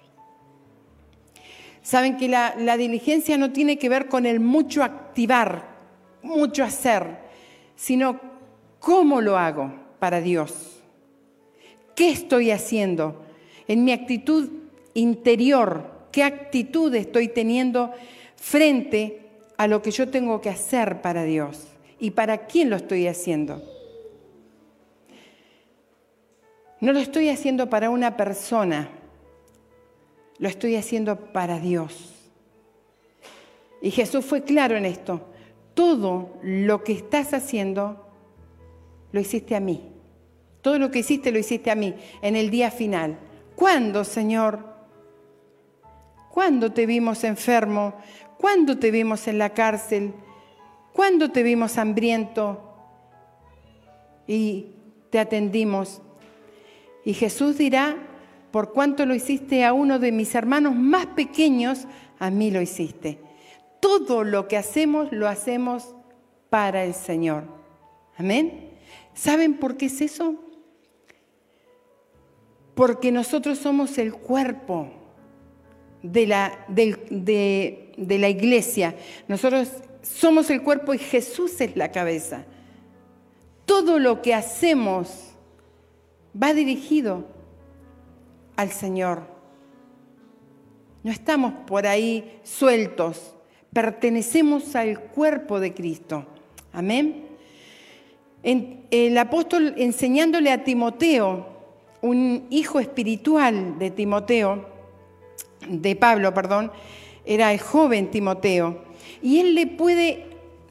Saben 1.82 2.16
que 2.16 2.30
la, 2.30 2.78
diligencia 2.78 3.38
no 3.38 3.52
tiene 3.52 3.78
que 3.78 3.90
ver 3.90 4.08
con 4.08 4.26
el 4.26 4.40
mucho 4.40 4.82
activar, 4.82 5.68
mucho 6.24 6.64
hacer, 6.64 7.18
sino 7.76 8.20
cómo 8.80 9.20
lo 9.20 9.38
hago 9.38 9.74
para 10.00 10.22
Dios. 10.22 10.82
¿Qué 11.96 12.12
estoy 12.12 12.50
haciendo 12.50 13.26
en 13.68 13.84
mi 13.84 13.92
actitud 13.92 14.50
interior? 14.94 15.92
¿Qué 16.14 16.24
actitud 16.24 16.96
estoy 16.96 17.28
teniendo 17.28 17.92
frente 18.38 19.20
a 19.58 19.68
lo 19.68 19.82
que 19.82 19.92
yo 19.92 20.08
tengo 20.08 20.40
que 20.40 20.50
hacer 20.50 21.02
para 21.02 21.26
Dios? 21.26 21.68
¿Y 22.00 22.12
para 22.12 22.46
quién 22.46 22.70
lo 22.70 22.78
estoy 22.78 23.08
haciendo? 23.08 23.62
No 26.82 26.94
lo 26.94 27.00
estoy 27.00 27.30
haciendo 27.30 27.70
para 27.70 27.92
una 27.92 28.18
persona, 28.18 28.90
lo 30.40 30.50
estoy 30.50 30.76
haciendo 30.76 31.16
para 31.32 31.60
Dios. 31.60 32.16
Y 33.82 33.92
Jesús 33.92 34.26
fue 34.26 34.44
claro 34.44 34.76
en 34.76 34.86
esto. 34.86 35.22
Todo 35.76 36.40
lo 36.42 36.84
que 36.84 36.94
estás 36.94 37.34
haciendo, 37.34 38.08
lo 39.12 39.20
hiciste 39.20 39.56
a 39.56 39.60
mí. 39.60 39.92
Todo 40.62 40.80
lo 40.80 40.92
que 40.92 41.00
hiciste, 41.00 41.32
lo 41.32 41.40
hiciste 41.40 41.72
a 41.72 41.76
mí 41.76 41.96
en 42.22 42.36
el 42.36 42.50
día 42.50 42.72
final. 42.72 43.18
¿Cuándo, 43.56 44.04
Señor? 44.04 44.66
¿Cuándo 46.32 46.72
te 46.72 46.86
vimos 46.86 47.24
enfermo? 47.24 47.94
¿Cuándo 48.38 48.80
te 48.80 48.90
vimos 48.90 49.28
en 49.28 49.38
la 49.38 49.52
cárcel? 49.52 50.14
¿Cuándo 50.94 51.30
te 51.32 51.44
vimos 51.44 51.78
hambriento? 51.78 52.60
Y 54.28 54.68
te 55.10 55.20
atendimos. 55.20 56.02
Y 57.04 57.14
Jesús 57.14 57.58
dirá, 57.58 57.98
por 58.52 58.74
cuanto 58.74 59.06
lo 59.06 59.16
hiciste 59.16 59.64
a 59.64 59.74
uno 59.74 59.98
de 59.98 60.12
mis 60.12 60.36
hermanos 60.36 60.76
más 60.76 61.08
pequeños, 61.08 61.88
a 62.20 62.30
mí 62.30 62.52
lo 62.52 62.62
hiciste. 62.62 63.20
Todo 63.80 64.24
lo 64.24 64.48
que 64.48 64.58
hacemos 64.58 65.12
lo 65.12 65.28
hacemos 65.28 65.96
para 66.50 66.84
el 66.84 66.94
Señor. 66.94 67.46
Amén. 68.18 68.70
¿Saben 69.14 69.56
por 69.56 69.78
qué 69.78 69.88
es 69.88 70.02
eso? 70.02 70.36
Porque 72.76 73.12
nosotros 73.12 73.58
somos 73.58 73.98
el 73.98 74.14
cuerpo 74.14 74.92
de 76.04 76.28
la, 76.28 78.30
iglesia. 78.30 78.96
Nosotros 79.28 79.70
somos 80.02 80.50
el 80.50 80.62
cuerpo 80.62 80.94
y 80.94 80.98
Jesús 80.98 81.60
es 81.62 81.76
la 81.76 81.92
cabeza. 81.92 82.46
Todo 83.66 84.00
lo 84.00 84.22
que 84.22 84.34
hacemos 84.34 85.31
va 86.40 86.54
dirigido 86.54 87.26
al 88.56 88.72
Señor. 88.72 89.24
No 91.04 91.12
estamos 91.12 91.54
por 91.66 91.88
ahí 91.88 92.40
sueltos, 92.44 93.34
pertenecemos 93.74 94.76
al 94.76 95.00
cuerpo 95.00 95.60
de 95.60 95.74
Cristo. 95.74 96.26
Amén. 96.74 97.26
el 98.44 99.18
apóstol 99.18 99.74
enseñándole 99.78 100.52
a 100.52 100.64
Timoteo, 100.64 101.48
un 102.02 102.48
hijo 102.50 102.80
espiritual 102.80 103.78
de 103.78 103.92
Timoteo, 103.92 104.66
de 105.68 105.96
Pablo, 105.96 106.34
perdón, 106.34 106.72
era 107.26 107.52
el 107.54 107.60
joven 107.60 108.10
Timoteo, 108.10 108.84
y 109.22 109.40
él 109.40 109.54
le 109.54 109.68
puede 109.68 110.26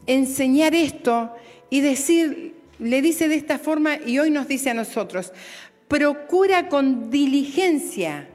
enseñar 0.06 0.74
esto 0.74 1.32
y 1.68 1.80
decir, 1.80 2.59
le 2.80 3.02
dice 3.02 3.28
de 3.28 3.37
esta 3.37 3.58
forma 3.58 3.96
y 3.96 4.18
hoy 4.18 4.30
nos 4.30 4.49
dice 4.49 4.70
a 4.70 4.75
nosotros, 4.75 5.32
procura 5.87 6.68
con 6.68 7.10
diligencia 7.10 8.28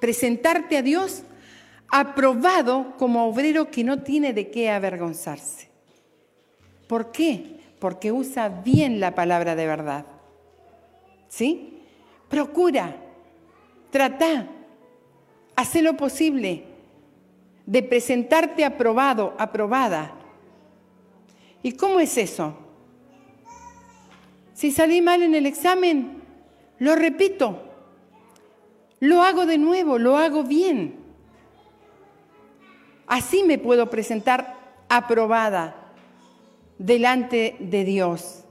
presentarte 0.00 0.76
a 0.76 0.82
Dios 0.82 1.22
aprobado 1.88 2.94
como 2.98 3.26
obrero 3.26 3.70
que 3.70 3.84
no 3.84 4.02
tiene 4.02 4.32
de 4.32 4.50
qué 4.50 4.70
avergonzarse. 4.70 5.68
¿Por 6.88 7.12
qué? 7.12 7.60
Porque 7.78 8.10
usa 8.10 8.48
bien 8.48 8.98
la 8.98 9.14
palabra 9.14 9.54
de 9.54 9.66
verdad. 9.66 10.06
¿Sí? 11.28 11.82
Procura, 12.28 12.96
trata, 13.90 14.48
hace 15.54 15.82
lo 15.82 15.96
posible 15.96 16.64
de 17.66 17.82
presentarte 17.82 18.64
aprobado, 18.64 19.34
aprobada. 19.38 20.14
¿Y 21.62 21.72
cómo 21.72 22.00
es 22.00 22.18
eso? 22.18 22.61
Si 24.54 24.70
salí 24.70 25.00
mal 25.00 25.22
en 25.22 25.34
el 25.34 25.46
examen, 25.46 26.22
lo 26.78 26.94
repito, 26.94 27.62
lo 29.00 29.22
hago 29.22 29.46
de 29.46 29.58
nuevo, 29.58 29.98
lo 29.98 30.16
hago 30.16 30.44
bien. 30.44 30.96
Así 33.06 33.42
me 33.44 33.58
puedo 33.58 33.90
presentar 33.90 34.56
aprobada 34.88 35.92
delante 36.78 37.56
de 37.60 37.84
Dios. 37.84 38.44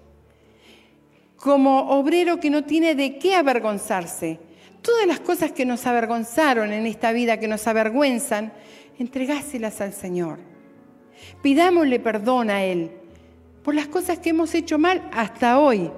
Como 1.38 1.92
obrero 1.92 2.40
que 2.40 2.50
no 2.50 2.64
tiene 2.64 2.96
de 2.96 3.18
qué 3.18 3.36
avergonzarse. 3.36 4.40
Todas 4.82 5.06
las 5.08 5.20
cosas 5.20 5.52
que 5.52 5.66
nos 5.66 5.86
avergonzaron 5.86 6.72
en 6.72 6.86
esta 6.88 7.12
vida, 7.12 7.40
que 7.40 7.48
nos 7.48 7.68
avergüenzan, 7.68 8.54
entregáselas 8.98 9.82
al 9.82 9.94
Señor. 9.94 10.40
Pidámosle 11.42 12.00
perdón 12.00 12.50
a 12.50 12.64
Él 12.64 13.01
por 13.64 13.76
las 13.76 13.88
cosas 13.88 14.20
que 14.20 14.30
hemos 14.30 14.54
hecho 14.56 14.78
mal 14.78 15.10
hasta 15.14 15.60
hoy 15.60 15.92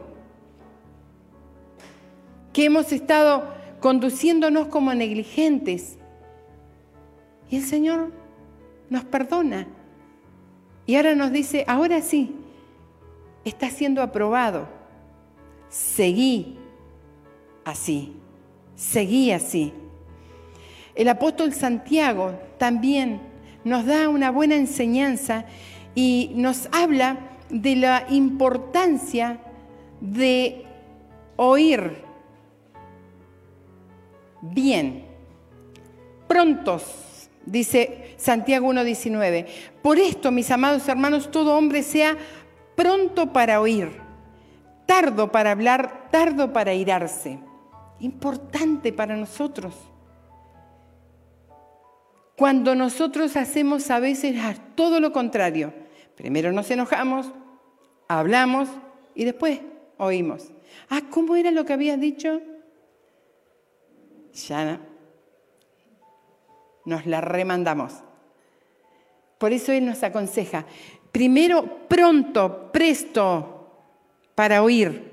que 2.53 2.65
hemos 2.65 2.91
estado 2.93 3.51
conduciéndonos 3.79 4.67
como 4.67 4.93
negligentes. 4.93 5.97
Y 7.49 7.57
el 7.57 7.63
Señor 7.63 8.13
nos 8.89 9.03
perdona. 9.03 9.67
Y 10.85 10.95
ahora 10.95 11.15
nos 11.15 11.31
dice, 11.31 11.65
ahora 11.67 12.01
sí, 12.01 12.35
está 13.43 13.69
siendo 13.69 14.01
aprobado. 14.01 14.67
Seguí 15.69 16.57
así, 17.65 18.13
seguí 18.75 19.31
así. 19.31 19.73
El 20.93 21.09
apóstol 21.09 21.53
Santiago 21.53 22.39
también 22.59 23.19
nos 23.63 23.85
da 23.85 24.09
una 24.09 24.29
buena 24.29 24.55
enseñanza 24.55 25.45
y 25.95 26.31
nos 26.35 26.69
habla 26.71 27.17
de 27.49 27.75
la 27.75 28.05
importancia 28.09 29.39
de 30.01 30.65
oír 31.35 32.03
bien, 34.43 35.05
prontos, 36.27 37.29
dice 37.45 38.15
Santiago 38.17 38.71
1.19. 38.71 39.47
Por 39.81 39.97
esto, 39.97 40.31
mis 40.31 40.51
amados 40.51 40.87
hermanos, 40.87 41.31
todo 41.31 41.57
hombre 41.57 41.83
sea 41.83 42.17
pronto 42.75 43.31
para 43.31 43.61
oír, 43.61 43.89
tardo 44.85 45.31
para 45.31 45.51
hablar, 45.51 46.09
tardo 46.11 46.51
para 46.51 46.73
irarse. 46.73 47.39
Importante 47.99 48.91
para 48.91 49.15
nosotros. 49.15 49.75
Cuando 52.35 52.75
nosotros 52.75 53.37
hacemos 53.37 53.89
a 53.89 53.99
veces 53.99 54.35
todo 54.75 54.99
lo 54.99 55.13
contrario. 55.13 55.82
Primero 56.15 56.51
nos 56.51 56.69
enojamos, 56.71 57.31
hablamos 58.07 58.69
y 59.15 59.25
después 59.25 59.59
oímos. 59.97 60.51
Ah, 60.89 61.01
¿cómo 61.09 61.35
era 61.35 61.51
lo 61.51 61.65
que 61.65 61.73
habías 61.73 61.99
dicho? 61.99 62.41
ya 64.33 64.79
nos 66.85 67.05
la 67.05 67.21
remandamos. 67.21 67.93
Por 69.37 69.53
eso 69.53 69.71
Él 69.71 69.85
nos 69.85 70.03
aconseja, 70.03 70.65
primero 71.11 71.87
pronto, 71.87 72.71
presto 72.71 73.67
para 74.35 74.63
oír, 74.63 75.11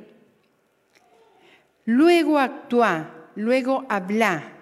luego 1.84 2.38
actúa, 2.38 3.28
luego 3.34 3.84
habla. 3.88 4.56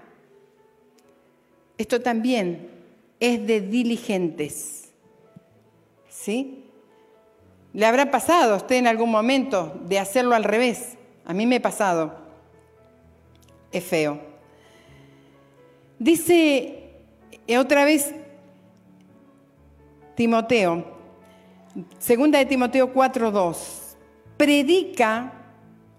Esto 1.77 2.01
también 2.01 2.71
es 3.21 3.47
de 3.47 3.61
diligentes. 3.61 4.88
¿Sí? 6.21 6.65
¿Le 7.73 7.87
habrá 7.87 8.11
pasado 8.11 8.55
a 8.55 8.57
usted 8.57 8.77
en 8.77 8.89
algún 8.89 9.11
momento 9.11 9.79
de 9.85 10.01
hacerlo 10.01 10.35
al 10.35 10.43
revés? 10.43 10.99
A 11.25 11.33
mí 11.33 11.47
me 11.47 11.57
ha 11.57 11.63
pasado. 11.63 12.13
Es 13.71 13.85
feo. 13.85 14.21
Dice 15.99 16.91
eh, 17.47 17.59
otra 17.59 17.85
vez 17.85 18.13
Timoteo, 20.17 20.85
segunda 21.99 22.39
de 22.39 22.47
Timoteo 22.47 22.93
4.2, 22.93 23.57
predica, 24.37 25.33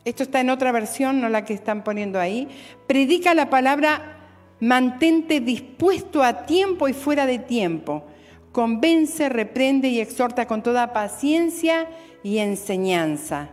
esto 0.04 0.24
está 0.24 0.42
en 0.42 0.50
otra 0.50 0.74
versión, 0.74 1.22
no 1.22 1.30
la 1.30 1.46
que 1.46 1.54
están 1.54 1.84
poniendo 1.84 2.20
ahí, 2.20 2.50
predica 2.88 3.34
la 3.34 3.50
palabra 3.50 4.18
mantente 4.60 5.40
dispuesto 5.40 6.24
a 6.24 6.46
tiempo 6.46 6.90
y 6.90 6.94
fuera 6.94 7.26
de 7.26 7.40
tiempo, 7.40 8.04
convence, 8.52 9.30
reprende 9.30 9.88
y 9.90 10.00
exhorta 10.00 10.48
con 10.48 10.64
toda 10.64 10.94
paciencia 10.94 11.88
y 12.24 12.40
enseñanza. 12.40 13.50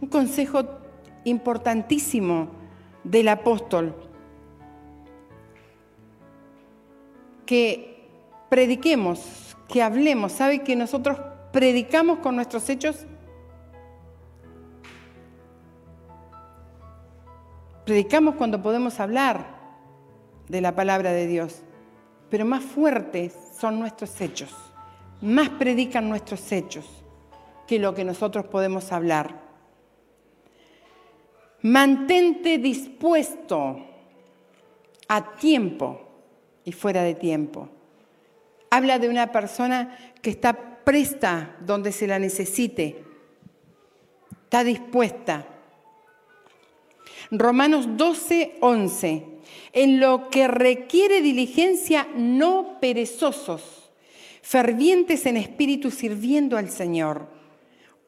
Un 0.00 0.08
consejo 0.08 0.64
importantísimo 1.24 2.48
del 3.04 3.28
apóstol 3.28 3.94
que 7.46 8.08
prediquemos, 8.48 9.56
que 9.68 9.82
hablemos. 9.82 10.32
¿Sabe 10.32 10.62
que 10.62 10.76
nosotros 10.76 11.18
predicamos 11.52 12.18
con 12.18 12.36
nuestros 12.36 12.68
hechos? 12.68 13.06
Predicamos 17.84 18.36
cuando 18.36 18.62
podemos 18.62 18.98
hablar 18.98 19.44
de 20.48 20.60
la 20.60 20.74
palabra 20.74 21.12
de 21.12 21.26
Dios, 21.26 21.62
pero 22.30 22.44
más 22.44 22.64
fuertes 22.64 23.32
son 23.58 23.78
nuestros 23.78 24.20
hechos. 24.20 24.54
Más 25.20 25.48
predican 25.50 26.08
nuestros 26.08 26.50
hechos 26.52 26.86
que 27.66 27.78
lo 27.78 27.94
que 27.94 28.04
nosotros 28.04 28.46
podemos 28.46 28.92
hablar. 28.92 29.42
Mantente 31.62 32.58
dispuesto 32.58 33.78
a 35.08 35.36
tiempo 35.36 36.00
y 36.64 36.72
fuera 36.72 37.02
de 37.02 37.14
tiempo. 37.14 37.68
Habla 38.70 38.98
de 38.98 39.08
una 39.08 39.32
persona 39.32 39.96
que 40.20 40.30
está 40.30 40.52
presta 40.84 41.56
donde 41.60 41.92
se 41.92 42.06
la 42.06 42.18
necesite, 42.18 43.04
está 44.44 44.62
dispuesta. 44.64 45.46
Romanos 47.30 47.86
12, 47.96 48.58
11. 48.60 49.33
En 49.72 50.00
lo 50.00 50.30
que 50.30 50.48
requiere 50.48 51.20
diligencia, 51.20 52.08
no 52.14 52.78
perezosos, 52.80 53.90
fervientes 54.42 55.26
en 55.26 55.36
espíritu 55.36 55.90
sirviendo 55.90 56.56
al 56.56 56.70
Señor. 56.70 57.28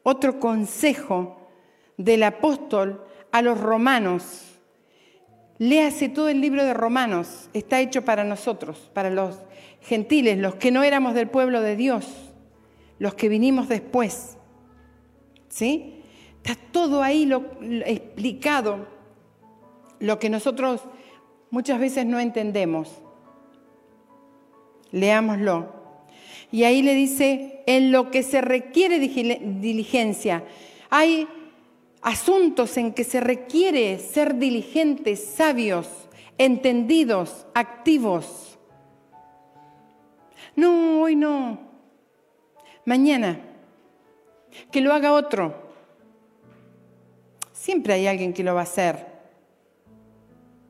Otro 0.03 0.39
consejo 0.39 1.49
del 1.97 2.23
apóstol 2.23 3.05
a 3.33 3.43
los 3.43 3.61
romanos 3.61 4.47
Léase 5.59 6.11
todo 6.11 6.29
el 6.29 6.41
libro 6.41 6.65
de 6.65 6.75
Romanos, 6.75 7.49
está 7.55 7.81
hecho 7.81 8.05
para 8.05 8.25
nosotros, 8.25 8.91
para 8.93 9.09
los 9.09 9.39
gentiles, 9.81 10.39
los 10.39 10.57
que 10.57 10.71
no 10.71 10.83
éramos 10.83 11.15
del 11.15 11.29
pueblo 11.29 11.63
de 11.63 11.77
Dios, 11.77 12.07
los 12.99 13.15
que 13.15 13.31
vinimos 13.31 13.69
después. 13.69 14.37
¿Sí? 15.49 16.03
Está 16.43 16.61
todo 16.73 17.03
ahí 17.03 17.25
lo, 17.25 17.47
explicado, 17.87 18.87
lo 19.99 20.19
que 20.19 20.29
nosotros 20.29 20.83
muchas 21.57 21.81
veces 21.81 22.05
no 22.05 22.21
entendemos. 22.21 22.91
Leámoslo. 24.93 25.73
Y 26.53 26.65
ahí 26.65 26.83
le 26.83 26.93
dice, 26.93 27.63
en 27.65 27.93
lo 27.93 28.11
que 28.11 28.23
se 28.23 28.43
requiere 28.43 28.99
diligencia. 28.99 30.45
Hay 30.91 31.27
asuntos 32.03 32.77
en 32.77 32.93
que 32.93 33.05
se 33.05 33.21
requiere 33.21 33.99
ser 33.99 34.35
diligentes, 34.35 35.25
sabios, 35.25 35.89
entendidos, 36.37 37.47
activos. 37.55 38.59
No, 40.57 41.01
hoy 41.01 41.17
no. 41.17 41.59
Mañana. 42.85 43.41
Que 44.71 44.83
lo 44.83 44.93
haga 44.93 45.15
otro. 45.15 45.55
Siempre 47.55 47.95
hay 47.95 48.07
alguien 48.09 48.35
que 48.35 48.45
lo 48.45 48.55
va 48.55 48.61
a 48.61 48.65
hacer, 48.65 49.16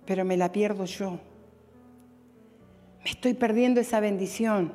pero 0.06 0.24
me 0.24 0.36
la 0.36 0.52
pierdo 0.52 0.84
yo. 0.84 1.18
Me 3.04 3.10
estoy 3.10 3.34
perdiendo 3.34 3.80
esa 3.80 4.00
bendición. 4.00 4.72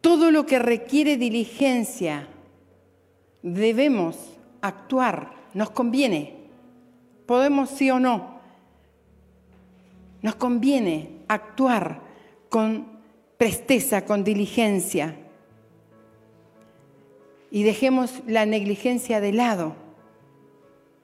Todo 0.00 0.30
lo 0.30 0.46
que 0.46 0.58
requiere 0.58 1.16
diligencia, 1.16 2.28
debemos 3.42 4.16
actuar, 4.60 5.32
nos 5.54 5.70
conviene. 5.70 6.34
Podemos 7.26 7.70
sí 7.70 7.90
o 7.90 8.00
no. 8.00 8.40
Nos 10.22 10.34
conviene 10.34 11.22
actuar 11.28 12.00
con 12.48 12.86
presteza, 13.38 14.04
con 14.04 14.24
diligencia 14.24 15.16
y 17.52 17.64
dejemos 17.64 18.22
la 18.26 18.46
negligencia 18.46 19.20
de 19.20 19.32
lado. 19.32 19.76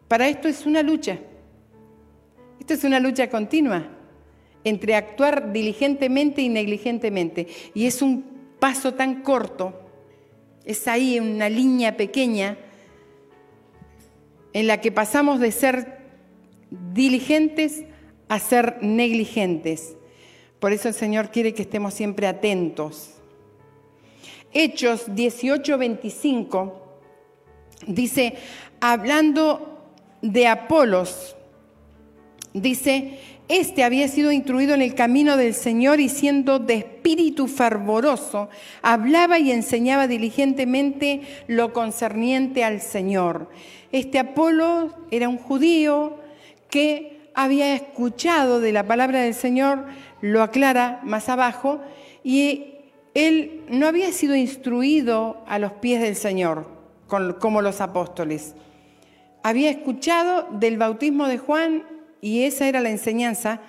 Para 0.08 0.28
esto 0.28 0.48
es 0.48 0.66
una 0.66 0.82
lucha. 0.82 1.18
Esto 2.58 2.74
es 2.74 2.84
una 2.84 3.00
lucha 3.00 3.30
continua 3.30 3.88
entre 4.64 4.96
actuar 4.96 5.52
diligentemente 5.52 6.42
y 6.42 6.48
negligentemente. 6.48 7.46
Y 7.74 7.86
es 7.86 8.02
un 8.02 8.24
paso 8.58 8.94
tan 8.94 9.22
corto, 9.22 9.72
es 10.64 10.88
ahí 10.88 11.20
una 11.20 11.48
línea 11.48 11.96
pequeña 11.96 12.58
en 14.52 14.66
la 14.66 14.80
que 14.80 14.90
pasamos 14.90 15.38
de 15.38 15.52
ser 15.52 15.98
diligentes 16.92 17.84
a 18.28 18.38
ser 18.40 18.78
negligentes. 18.82 19.96
Por 20.58 20.72
eso 20.72 20.88
el 20.88 20.94
Señor 20.94 21.30
quiere 21.30 21.54
que 21.54 21.62
estemos 21.62 21.94
siempre 21.94 22.26
atentos 22.26 23.18
Hechos 24.52 25.08
18:25 25.08 26.72
dice, 27.86 28.34
hablando 28.80 29.77
de 30.22 30.46
Apolos, 30.46 31.36
dice, 32.52 33.18
este 33.48 33.82
había 33.82 34.08
sido 34.08 34.30
instruido 34.30 34.74
en 34.74 34.82
el 34.82 34.94
camino 34.94 35.38
del 35.38 35.54
Señor 35.54 36.00
y 36.00 36.10
siendo 36.10 36.58
de 36.58 36.74
espíritu 36.74 37.46
fervoroso, 37.46 38.50
hablaba 38.82 39.38
y 39.38 39.52
enseñaba 39.52 40.06
diligentemente 40.06 41.22
lo 41.46 41.72
concerniente 41.72 42.62
al 42.62 42.82
Señor. 42.82 43.48
Este 43.90 44.18
Apolo 44.18 44.94
era 45.10 45.30
un 45.30 45.38
judío 45.38 46.18
que 46.68 47.30
había 47.34 47.74
escuchado 47.74 48.60
de 48.60 48.72
la 48.72 48.86
palabra 48.86 49.22
del 49.22 49.34
Señor, 49.34 49.86
lo 50.20 50.42
aclara 50.42 51.00
más 51.04 51.30
abajo, 51.30 51.80
y 52.22 52.74
él 53.14 53.62
no 53.70 53.86
había 53.86 54.12
sido 54.12 54.34
instruido 54.34 55.42
a 55.46 55.58
los 55.58 55.72
pies 55.72 56.02
del 56.02 56.16
Señor 56.16 56.68
como 57.06 57.62
los 57.62 57.80
apóstoles. 57.80 58.54
Había 59.42 59.70
escuchado 59.70 60.48
del 60.52 60.78
bautismo 60.78 61.26
de 61.28 61.38
Juan 61.38 61.84
y 62.20 62.44
esa 62.44 62.68
era 62.68 62.80
la 62.80 62.90
enseñanza, 62.90 63.60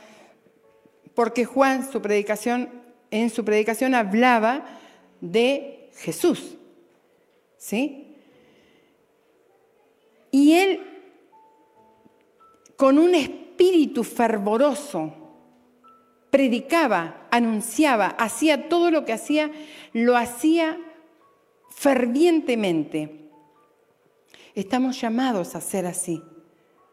porque 1.14 1.46
Juan 1.46 1.90
su 1.90 2.02
predicación, 2.02 2.70
en 3.12 3.30
su 3.30 3.46
predicación 3.46 3.96
hablaba 3.96 4.66
de 5.22 5.90
Jesús. 5.98 6.56
¿Sí? 7.58 8.16
Y 10.32 10.54
él, 10.54 10.80
con 12.78 12.98
un 12.98 13.16
espíritu 13.16 14.04
fervoroso, 14.04 15.14
predicaba, 16.30 17.28
anunciaba, 17.32 18.08
hacía 18.08 18.70
todo 18.70 18.92
lo 18.92 19.06
que 19.06 19.14
hacía, 19.14 19.52
lo 19.94 20.16
hacía 20.16 20.78
fervientemente. 21.70 23.29
Estamos 24.56 25.00
llamados 25.00 25.56
a 25.56 25.62
ser 25.62 25.86
así, 25.86 26.24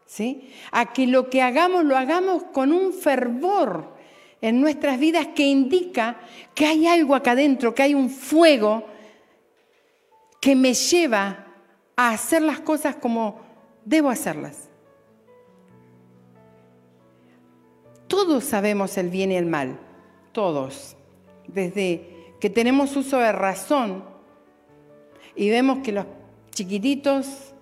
¿sí? 0.05 0.51
A 0.71 0.93
que 0.93 1.07
lo 1.07 1.29
que 1.29 1.41
hagamos 1.41 1.85
lo 1.85 1.97
hagamos 1.97 2.43
con 2.53 2.71
un 2.71 2.93
fervor 2.93 3.95
en 4.41 4.61
nuestras 4.61 4.99
vidas 4.99 5.27
que 5.35 5.43
indica 5.43 6.17
que 6.53 6.65
hay 6.65 6.87
algo 6.87 7.15
acá 7.15 7.31
adentro, 7.31 7.73
que 7.73 7.83
hay 7.83 7.95
un 7.95 8.09
fuego 8.09 8.85
que 10.39 10.55
me 10.55 10.73
lleva 10.73 11.45
a 11.95 12.11
hacer 12.11 12.41
las 12.41 12.59
cosas 12.59 12.95
como 12.95 13.41
debo 13.83 14.09
hacerlas. 14.09 14.69
Todos 18.07 18.43
sabemos 18.43 18.97
el 18.97 19.09
bien 19.09 19.31
y 19.31 19.35
el 19.35 19.45
mal, 19.45 19.79
todos. 20.31 20.95
Desde 21.47 22.35
que 22.39 22.49
tenemos 22.49 22.95
uso 22.95 23.17
de 23.17 23.31
razón 23.31 24.03
y 25.35 25.49
vemos 25.49 25.79
que 25.79 25.91
los 25.91 26.05
chiquititos 26.57 27.53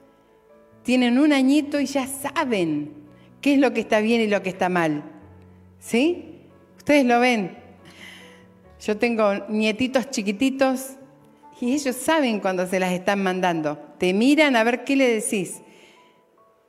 tienen 0.83 1.19
un 1.19 1.33
añito 1.33 1.81
y 1.81 1.85
ya 1.85 2.07
saben 2.07 2.93
qué 3.41 3.55
es 3.55 3.59
lo 3.59 3.73
que 3.73 3.81
está 3.81 3.99
bien 3.99 4.21
y 4.21 4.27
lo 4.27 4.41
que 4.41 4.49
está 4.49 4.69
mal. 4.69 5.03
¿Sí? 5.79 6.39
Ustedes 6.77 7.05
lo 7.05 7.19
ven. 7.19 7.57
Yo 8.79 8.95
tengo 8.95 9.33
nietitos 9.49 10.09
chiquititos 10.11 10.91
y 11.59 11.73
ellos 11.73 11.95
saben 11.97 12.39
cuando 12.39 12.67
se 12.67 12.79
las 12.79 12.93
están 12.93 13.21
mandando. 13.21 13.77
Te 13.97 14.13
miran 14.13 14.55
a 14.55 14.63
ver 14.63 14.85
qué 14.85 14.95
le 14.95 15.09
decís. 15.09 15.61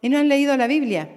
Y 0.02 0.08
no 0.08 0.18
han 0.18 0.28
leído 0.28 0.56
la 0.56 0.66
Biblia. 0.66 1.08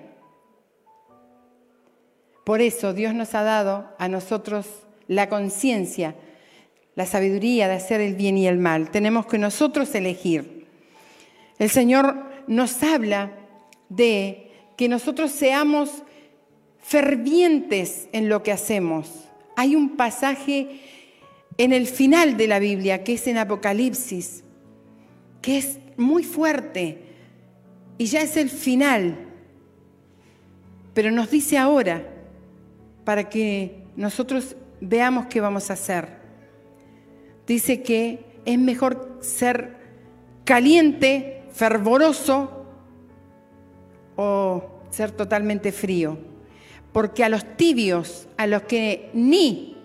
Por 2.46 2.62
eso 2.62 2.94
Dios 2.94 3.16
nos 3.16 3.34
ha 3.34 3.42
dado 3.42 3.96
a 3.98 4.08
nosotros 4.08 4.68
la 5.08 5.28
conciencia, 5.28 6.14
la 6.94 7.08
sabiduría 7.08 7.68
de 7.68 7.74
hacer 7.74 8.00
el 8.00 8.14
bien 8.14 8.38
y 8.38 8.46
el 8.46 8.60
mal. 8.60 8.92
Tenemos 8.92 9.26
que 9.26 9.40
nosotros 9.40 9.96
elegir. 9.96 10.59
El 11.60 11.70
Señor 11.70 12.16
nos 12.48 12.82
habla 12.82 13.32
de 13.90 14.52
que 14.78 14.88
nosotros 14.88 15.32
seamos 15.32 16.04
fervientes 16.80 18.08
en 18.14 18.30
lo 18.30 18.42
que 18.42 18.52
hacemos. 18.52 19.30
Hay 19.56 19.76
un 19.76 19.98
pasaje 19.98 20.80
en 21.58 21.74
el 21.74 21.86
final 21.86 22.38
de 22.38 22.48
la 22.48 22.60
Biblia, 22.60 23.04
que 23.04 23.14
es 23.14 23.28
en 23.28 23.38
Apocalipsis, 23.38 24.44
que 25.42 25.58
es 25.58 25.80
muy 25.98 26.24
fuerte 26.24 27.04
y 27.98 28.06
ya 28.06 28.22
es 28.22 28.38
el 28.38 28.50
final, 28.50 29.18
pero 30.94 31.12
nos 31.12 31.30
dice 31.30 31.58
ahora, 31.58 32.08
para 33.04 33.30
que 33.30 33.84
nosotros 33.98 34.56
veamos 34.80 35.26
qué 35.26 35.42
vamos 35.42 35.70
a 35.70 35.74
hacer. 35.74 36.08
Dice 37.46 37.82
que 37.82 38.24
es 38.46 38.58
mejor 38.58 39.18
ser 39.22 39.76
caliente, 40.46 41.39
fervoroso 41.52 42.66
o 44.16 44.64
ser 44.90 45.12
totalmente 45.12 45.72
frío. 45.72 46.18
Porque 46.92 47.24
a 47.24 47.30
los 47.30 47.58
tibios, 47.58 48.28
a 48.38 48.48
los 48.48 48.64
que 48.64 49.12
ni, 49.14 49.78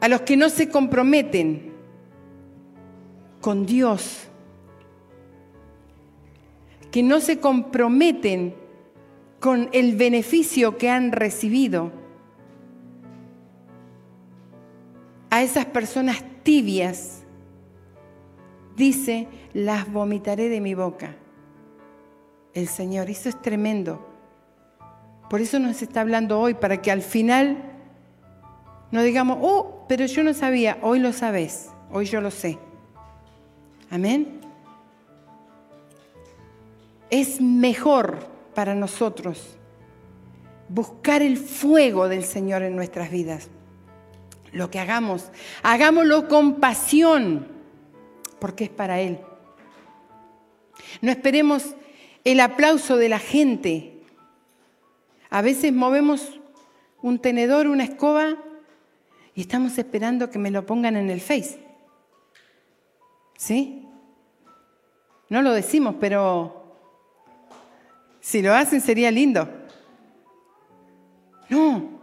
a 0.00 0.08
los 0.08 0.22
que 0.22 0.36
no 0.36 0.48
se 0.48 0.68
comprometen 0.68 1.72
con 3.40 3.64
Dios, 3.64 4.28
que 6.90 7.02
no 7.02 7.20
se 7.20 7.38
comprometen 7.38 8.54
con 9.40 9.68
el 9.72 9.96
beneficio 9.96 10.78
que 10.78 10.90
han 10.90 11.12
recibido. 11.12 11.92
A 15.30 15.42
esas 15.42 15.66
personas 15.66 16.24
tibias, 16.42 17.25
dice, 18.76 19.28
las 19.52 19.90
vomitaré 19.90 20.48
de 20.48 20.60
mi 20.60 20.74
boca. 20.74 21.16
El 22.54 22.68
Señor, 22.68 23.10
eso 23.10 23.28
es 23.28 23.40
tremendo. 23.40 24.06
Por 25.28 25.40
eso 25.40 25.58
nos 25.58 25.82
está 25.82 26.02
hablando 26.02 26.38
hoy, 26.38 26.54
para 26.54 26.80
que 26.80 26.90
al 26.90 27.02
final 27.02 27.76
no 28.90 29.02
digamos, 29.02 29.38
oh, 29.40 29.84
pero 29.88 30.06
yo 30.06 30.22
no 30.22 30.32
sabía, 30.32 30.78
hoy 30.82 31.00
lo 31.00 31.12
sabes, 31.12 31.70
hoy 31.90 32.06
yo 32.06 32.20
lo 32.20 32.30
sé. 32.30 32.58
Amén. 33.90 34.40
Es 37.10 37.40
mejor 37.40 38.18
para 38.54 38.74
nosotros 38.74 39.56
buscar 40.68 41.22
el 41.22 41.36
fuego 41.36 42.08
del 42.08 42.24
Señor 42.24 42.62
en 42.62 42.74
nuestras 42.74 43.10
vidas. 43.10 43.48
Lo 44.52 44.70
que 44.70 44.78
hagamos, 44.78 45.30
hagámoslo 45.62 46.28
con 46.28 46.54
pasión, 46.54 47.46
porque 48.38 48.64
es 48.64 48.70
para 48.70 49.00
Él. 49.00 49.18
No 51.00 51.10
esperemos 51.10 51.74
el 52.24 52.40
aplauso 52.40 52.96
de 52.96 53.08
la 53.08 53.18
gente. 53.18 54.00
A 55.30 55.42
veces 55.42 55.72
movemos 55.72 56.40
un 57.02 57.18
tenedor, 57.18 57.66
una 57.66 57.84
escoba, 57.84 58.36
Y 59.34 59.42
estamos 59.42 59.76
esperando 59.76 60.30
que 60.30 60.38
me 60.38 60.50
lo 60.50 60.64
pongan 60.64 60.96
en 60.96 61.10
el 61.10 61.20
Face. 61.20 61.58
¿Sí? 63.36 63.86
No 65.28 65.42
lo 65.42 65.52
decimos, 65.52 65.96
pero 66.00 66.74
si 68.20 68.40
lo 68.40 68.54
hacen 68.54 68.80
sería 68.80 69.10
lindo. 69.10 69.48
No, 71.48 72.00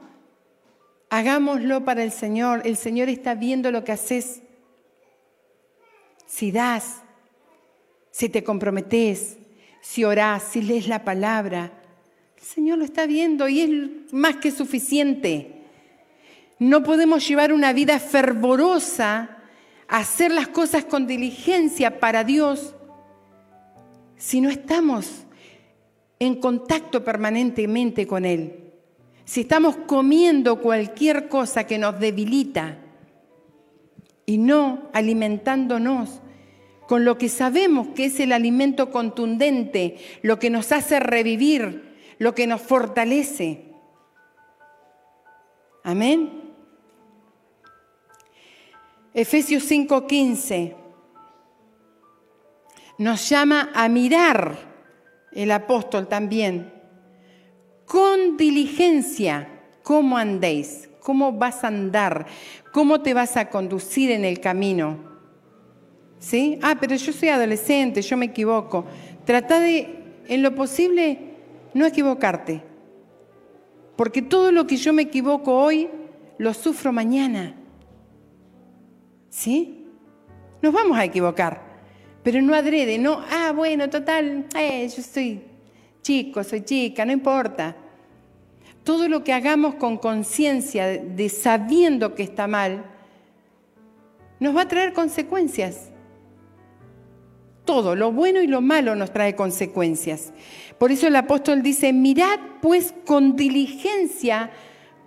hagámoslo 1.09 1.83
para 1.83 2.03
el 2.03 2.11
Señor. 2.11 2.61
El 2.65 2.77
Señor 2.77 3.09
está 3.09 3.35
viendo 3.35 3.71
lo 3.71 3.83
que 3.83 3.91
haces. 3.91 4.41
Si 6.25 6.51
das, 6.51 7.01
si 8.11 8.29
te 8.29 8.43
comprometes, 8.43 9.37
si 9.81 10.03
orás, 10.03 10.43
si 10.43 10.61
lees 10.61 10.87
la 10.87 11.03
palabra, 11.03 11.71
el 12.37 12.43
Señor 12.43 12.77
lo 12.77 12.85
está 12.85 13.05
viendo 13.05 13.47
y 13.47 13.61
es 13.61 14.13
más 14.13 14.37
que 14.37 14.51
suficiente. 14.51 15.63
No 16.59 16.83
podemos 16.83 17.27
llevar 17.27 17.51
una 17.51 17.73
vida 17.73 17.99
fervorosa, 17.99 19.37
hacer 19.87 20.31
las 20.31 20.47
cosas 20.47 20.85
con 20.85 21.07
diligencia 21.07 21.99
para 21.99 22.23
Dios, 22.23 22.75
si 24.15 24.41
no 24.41 24.49
estamos 24.49 25.25
en 26.19 26.35
contacto 26.35 27.03
permanentemente 27.03 28.07
con 28.07 28.25
Él. 28.25 28.71
Si 29.25 29.41
estamos 29.41 29.75
comiendo 29.87 30.59
cualquier 30.61 31.27
cosa 31.27 31.65
que 31.65 31.77
nos 31.77 31.99
debilita 31.99 32.82
y 34.25 34.37
no 34.37 34.89
alimentándonos 34.93 36.21
con 36.87 37.05
lo 37.05 37.17
que 37.17 37.29
sabemos 37.29 37.87
que 37.95 38.05
es 38.05 38.19
el 38.19 38.31
alimento 38.31 38.91
contundente, 38.91 39.97
lo 40.21 40.39
que 40.39 40.49
nos 40.49 40.71
hace 40.71 40.99
revivir, 40.99 41.95
lo 42.19 42.35
que 42.35 42.47
nos 42.47 42.61
fortalece. 42.61 43.73
Amén. 45.83 46.43
Efesios 49.13 49.63
5:15 49.69 50.75
nos 52.97 53.27
llama 53.29 53.71
a 53.73 53.89
mirar, 53.89 54.57
el 55.31 55.51
apóstol 55.51 56.07
también, 56.07 56.71
con 57.85 58.37
diligencia 58.37 59.49
cómo 59.81 60.17
andéis, 60.17 60.89
cómo 61.03 61.33
vas 61.33 61.63
a 61.63 61.67
andar, 61.67 62.25
cómo 62.71 63.01
te 63.01 63.13
vas 63.13 63.35
a 63.35 63.49
conducir 63.49 64.09
en 64.09 64.23
el 64.23 64.39
camino. 64.39 64.97
¿Sí? 66.17 66.57
Ah, 66.61 66.77
pero 66.79 66.95
yo 66.95 67.11
soy 67.11 67.27
adolescente, 67.29 68.01
yo 68.01 68.15
me 68.15 68.27
equivoco. 68.27 68.85
Trata 69.25 69.59
de, 69.59 70.21
en 70.27 70.41
lo 70.41 70.55
posible, 70.55 71.19
no 71.73 71.85
equivocarte. 71.85 72.63
Porque 73.97 74.21
todo 74.21 74.51
lo 74.53 74.65
que 74.65 74.77
yo 74.77 74.93
me 74.93 75.03
equivoco 75.03 75.53
hoy, 75.53 75.89
lo 76.37 76.53
sufro 76.53 76.93
mañana. 76.93 77.53
¿Sí? 79.29 79.85
Nos 80.61 80.71
vamos 80.71 80.97
a 80.97 81.03
equivocar, 81.03 81.61
pero 82.23 82.41
no 82.41 82.55
adrede, 82.55 82.97
no, 82.97 83.21
ah, 83.29 83.51
bueno, 83.53 83.89
total, 83.89 84.45
eh, 84.57 84.87
yo 84.87 85.03
soy 85.03 85.41
chico, 86.01 86.41
soy 86.45 86.61
chica, 86.61 87.03
no 87.03 87.11
importa. 87.11 87.82
Todo 88.83 89.07
lo 89.07 89.23
que 89.23 89.33
hagamos 89.33 89.75
con 89.75 89.97
conciencia 89.97 90.87
de 90.87 91.29
sabiendo 91.29 92.15
que 92.15 92.23
está 92.23 92.47
mal, 92.47 92.85
nos 94.39 94.55
va 94.55 94.61
a 94.61 94.67
traer 94.67 94.93
consecuencias. 94.93 95.89
Todo, 97.65 97.95
lo 97.95 98.11
bueno 98.11 98.41
y 98.41 98.47
lo 98.47 98.59
malo 98.59 98.93
nos 98.95 99.13
trae 99.13 99.35
consecuencias. 99.35 100.33
Por 100.77 100.91
eso 100.91 101.07
el 101.07 101.15
apóstol 101.15 101.61
dice, 101.61 101.93
mirad 101.93 102.39
pues 102.61 102.93
con 103.05 103.37
diligencia 103.37 104.51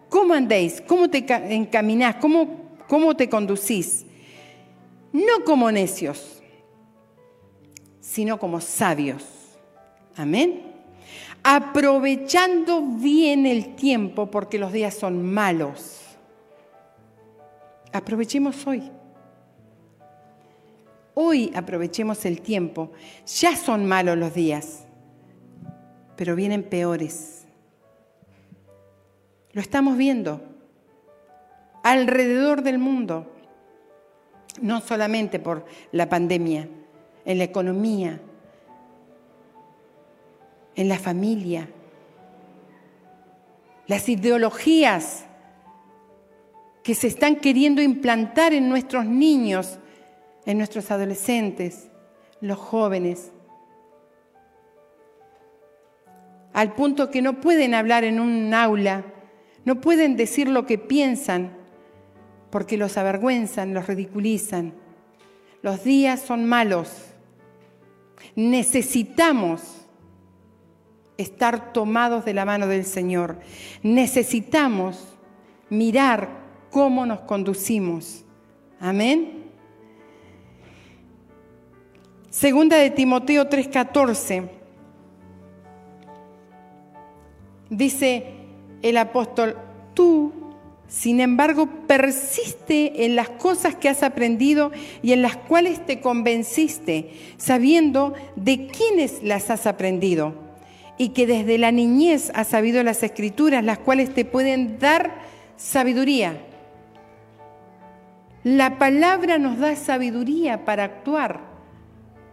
cómo 0.08 0.32
andéis, 0.32 0.80
cómo 0.80 1.10
te 1.10 1.26
encaminás, 1.54 2.16
cómo, 2.16 2.78
cómo 2.88 3.14
te 3.14 3.28
conducís 3.28 4.06
no 5.16 5.44
como 5.44 5.72
necios, 5.72 6.42
sino 8.00 8.38
como 8.38 8.60
sabios. 8.60 9.24
Amén. 10.14 10.65
Aprovechando 11.48 12.82
bien 12.82 13.46
el 13.46 13.76
tiempo 13.76 14.32
porque 14.32 14.58
los 14.58 14.72
días 14.72 14.94
son 14.94 15.24
malos. 15.24 16.00
Aprovechemos 17.92 18.66
hoy. 18.66 18.90
Hoy 21.14 21.52
aprovechemos 21.54 22.24
el 22.24 22.40
tiempo. 22.40 22.90
Ya 23.40 23.54
son 23.54 23.86
malos 23.86 24.18
los 24.18 24.34
días, 24.34 24.86
pero 26.16 26.34
vienen 26.34 26.64
peores. 26.64 27.46
Lo 29.52 29.60
estamos 29.60 29.96
viendo 29.96 30.42
alrededor 31.84 32.62
del 32.62 32.78
mundo 32.78 33.32
no 34.60 34.80
solamente 34.80 35.38
por 35.38 35.64
la 35.92 36.08
pandemia, 36.08 36.68
en 37.24 37.38
la 37.38 37.44
economía, 37.44 38.20
en 40.76 40.88
la 40.88 40.98
familia, 40.98 41.68
las 43.86 44.08
ideologías 44.08 45.24
que 46.82 46.94
se 46.94 47.08
están 47.08 47.36
queriendo 47.36 47.82
implantar 47.82 48.54
en 48.54 48.68
nuestros 48.68 49.06
niños, 49.06 49.78
en 50.44 50.58
nuestros 50.58 50.90
adolescentes, 50.90 51.88
los 52.40 52.58
jóvenes, 52.58 53.32
al 56.52 56.74
punto 56.74 57.10
que 57.10 57.20
no 57.20 57.40
pueden 57.40 57.74
hablar 57.74 58.04
en 58.04 58.20
un 58.20 58.54
aula, 58.54 59.04
no 59.64 59.80
pueden 59.80 60.16
decir 60.16 60.48
lo 60.48 60.64
que 60.64 60.78
piensan, 60.78 61.56
porque 62.50 62.76
los 62.78 62.96
avergüenzan, 62.96 63.74
los 63.74 63.86
ridiculizan. 63.86 64.72
Los 65.60 65.84
días 65.84 66.20
son 66.20 66.46
malos. 66.46 67.08
Necesitamos 68.36 69.75
estar 71.18 71.72
tomados 71.72 72.24
de 72.24 72.34
la 72.34 72.44
mano 72.44 72.66
del 72.66 72.84
Señor. 72.84 73.38
Necesitamos 73.82 75.16
mirar 75.70 76.28
cómo 76.70 77.06
nos 77.06 77.20
conducimos. 77.20 78.24
Amén. 78.80 79.44
Segunda 82.30 82.76
de 82.76 82.90
Timoteo 82.90 83.48
3:14. 83.48 84.50
Dice 87.70 88.34
el 88.82 88.96
apóstol, 88.98 89.56
tú 89.94 90.32
sin 90.88 91.18
embargo, 91.18 91.68
persiste 91.88 93.04
en 93.04 93.16
las 93.16 93.28
cosas 93.28 93.74
que 93.74 93.88
has 93.88 94.04
aprendido 94.04 94.70
y 95.02 95.12
en 95.12 95.20
las 95.20 95.36
cuales 95.36 95.84
te 95.84 96.00
convenciste, 96.00 97.10
sabiendo 97.38 98.14
de 98.36 98.68
quiénes 98.68 99.20
las 99.24 99.50
has 99.50 99.66
aprendido 99.66 100.45
y 100.98 101.10
que 101.10 101.26
desde 101.26 101.58
la 101.58 101.72
niñez 101.72 102.30
has 102.34 102.48
sabido 102.48 102.82
las 102.82 103.02
escrituras, 103.02 103.64
las 103.64 103.78
cuales 103.78 104.14
te 104.14 104.24
pueden 104.24 104.78
dar 104.78 105.14
sabiduría. 105.56 106.38
La 108.44 108.78
palabra 108.78 109.38
nos 109.38 109.58
da 109.58 109.74
sabiduría 109.76 110.64
para 110.64 110.84
actuar, 110.84 111.40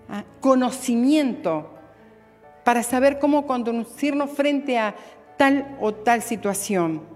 ¿ah? 0.10 0.24
conocimiento, 0.40 1.70
para 2.64 2.84
saber 2.84 3.20
cómo 3.20 3.48
conducirnos 3.48 4.30
frente 4.30 4.78
a 4.78 4.96
tal 5.38 5.78
o 5.82 5.94
tal 5.94 6.22
situación. 6.22 7.14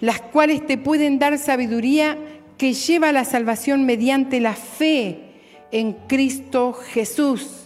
las 0.00 0.20
cuales 0.20 0.66
te 0.66 0.78
pueden 0.78 1.18
dar 1.18 1.38
sabiduría 1.38 2.18
que 2.56 2.72
lleva 2.72 3.10
a 3.10 3.12
la 3.12 3.24
salvación 3.24 3.84
mediante 3.84 4.40
la 4.40 4.54
fe 4.54 5.20
en 5.70 5.92
Cristo 6.08 6.72
Jesús. 6.72 7.59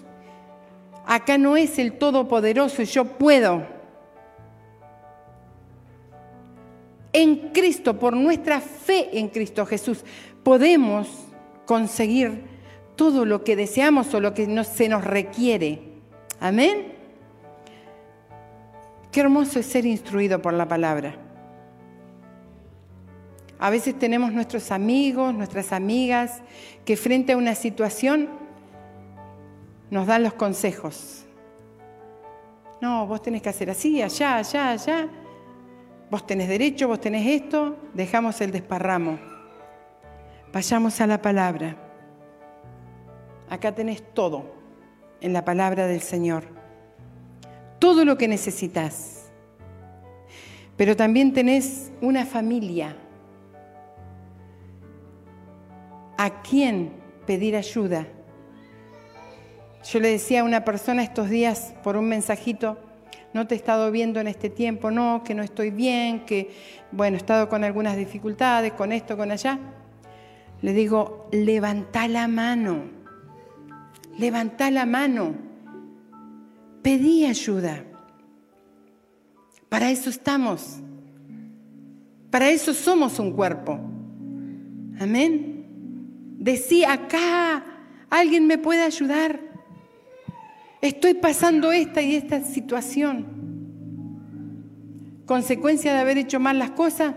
Acá 1.07 1.39
no 1.39 1.57
es 1.57 1.79
el 1.79 1.99
Todopoderoso, 1.99 2.83
yo 2.83 3.05
puedo. 3.05 3.67
En 7.13 7.51
Cristo, 7.53 7.99
por 7.99 8.17
nuestra 8.17 8.61
fe 8.61 9.19
en 9.19 9.29
Cristo 9.29 9.65
Jesús, 9.67 10.05
podemos 10.43 11.09
conseguir 11.67 12.43
todo 12.97 13.25
lo 13.25 13.45
que 13.45 13.57
deseamos 13.57 14.13
o 14.15 14.21
lo 14.21 14.35
que 14.35 14.65
se 14.65 14.89
nos 14.89 15.05
requiere. 15.05 15.81
Amén. 16.41 16.93
Qué 19.13 19.21
hermoso 19.21 19.61
es 19.61 19.67
ser 19.67 19.87
instruido 19.87 20.43
por 20.43 20.55
la 20.55 20.67
palabra. 20.67 21.17
A 23.59 23.71
veces 23.71 23.99
tenemos 23.99 24.33
nuestros 24.33 24.73
amigos, 24.73 25.33
nuestras 25.35 25.73
amigas, 25.73 26.43
que 26.85 26.97
frente 26.97 27.33
a 27.33 27.37
una 27.37 27.55
situación 27.55 28.29
nos 29.91 30.07
dan 30.07 30.23
los 30.23 30.35
consejos. 30.35 31.25
No, 32.81 33.07
vos 33.07 33.23
tenés 33.23 33.43
que 33.43 33.49
hacer 33.49 33.71
así, 33.71 34.03
allá, 34.03 34.37
allá, 34.37 34.71
allá. 34.71 35.09
Vos 36.11 36.27
tenés 36.27 36.49
derecho, 36.49 36.89
vos 36.89 37.01
tenés 37.01 37.27
esto. 37.27 37.77
Dejamos 37.95 38.41
el 38.41 38.51
desparramo. 38.51 39.19
Vayamos 40.53 41.01
a 41.01 41.07
la 41.07 41.21
palabra. 41.21 41.77
Acá 43.49 43.75
tenés 43.75 44.03
todo 44.15 44.55
en 45.21 45.33
la 45.33 45.45
palabra 45.45 45.87
del 45.87 46.01
Señor. 46.01 46.45
Todo 47.79 48.05
lo 48.05 48.17
que 48.17 48.29
necesitas. 48.29 49.21
pero 50.77 50.97
también 50.97 51.33
tenés 51.33 51.93
una 52.01 52.27
familia. 52.27 52.97
¿A 56.19 56.43
quién 56.43 56.93
pedir 57.27 57.57
ayuda? 57.57 58.07
Yo 59.85 60.01
le 60.01 60.09
decía 60.09 60.41
a 60.41 60.45
una 60.45 60.65
persona 60.65 61.03
estos 61.03 61.29
días 61.29 61.75
por 61.83 61.97
un 61.97 62.07
mensajito, 62.07 62.79
no 63.35 63.47
te 63.47 63.55
he 63.55 63.59
estado 63.59 63.91
viendo 63.91 64.19
en 64.19 64.29
este 64.29 64.49
tiempo, 64.49 64.91
no, 64.91 65.23
que 65.25 65.35
no 65.35 65.43
estoy 65.43 65.71
bien, 65.71 66.25
que, 66.25 66.55
bueno, 66.91 67.17
he 67.17 67.19
estado 67.19 67.49
con 67.49 67.65
algunas 67.65 67.97
dificultades, 67.97 68.73
con 68.73 68.93
esto, 68.93 69.17
con 69.17 69.31
allá. 69.31 69.59
Le 70.63 70.73
digo, 70.73 71.29
levanta 71.33 72.09
la 72.09 72.29
mano, 72.29 72.85
levanta 74.17 74.71
la 74.71 74.87
mano, 74.87 75.35
pedí 76.81 77.27
ayuda. 77.27 77.85
Para 79.69 79.91
eso 79.91 80.09
estamos, 80.09 80.79
para 82.31 82.49
eso 82.49 82.73
somos 82.73 83.19
un 83.19 83.33
cuerpo. 83.33 83.79
Amén. 84.99 85.67
Decí, 86.39 86.85
acá 86.85 87.65
alguien 88.09 88.47
me 88.47 88.57
puede 88.57 88.83
ayudar. 88.83 89.54
Estoy 90.85 91.15
pasando 91.15 91.73
esta 91.73 92.03
y 92.03 92.15
esta 92.15 92.43
situación. 92.43 93.25
Consecuencia 95.25 95.95
de 95.95 95.99
haber 95.99 96.19
hecho 96.19 96.39
mal 96.39 96.59
las 96.59 96.73
cosas, 96.73 97.15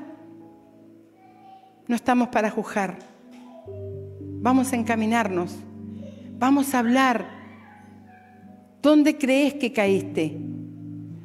no 1.86 1.94
estamos 1.94 2.30
para 2.30 2.50
juzgar. 2.50 2.98
Vamos 4.40 4.72
a 4.72 4.78
encaminarnos. 4.78 5.54
Vamos 6.40 6.74
a 6.74 6.80
hablar. 6.80 7.28
¿Dónde 8.82 9.18
crees 9.18 9.56
que 9.56 9.74
caíste? 9.74 10.38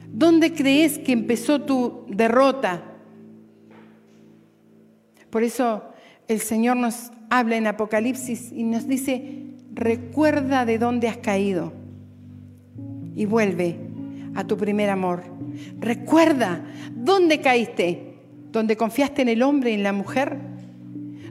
¿Dónde 0.09 0.52
crees 0.52 0.98
que 0.98 1.12
empezó 1.12 1.62
tu 1.62 2.07
derrota? 2.09 2.83
Por 5.31 5.44
eso 5.44 5.85
el 6.26 6.40
Señor 6.40 6.76
nos 6.76 7.12
habla 7.31 7.55
en 7.55 7.68
Apocalipsis 7.68 8.50
y 8.50 8.64
nos 8.64 8.88
dice, 8.88 9.44
recuerda 9.72 10.66
de 10.66 10.78
dónde 10.78 11.07
has 11.07 11.18
caído 11.18 11.81
y 13.14 13.25
vuelve 13.27 13.77
a 14.35 14.44
tu 14.44 14.57
primer 14.57 14.90
amor. 14.90 15.22
Recuerda 15.79 16.64
dónde 16.94 17.40
caíste, 17.40 18.14
donde 18.51 18.77
confiaste 18.77 19.22
en 19.22 19.29
el 19.29 19.42
hombre 19.42 19.70
y 19.70 19.75
en 19.75 19.83
la 19.83 19.92
mujer. 19.92 20.38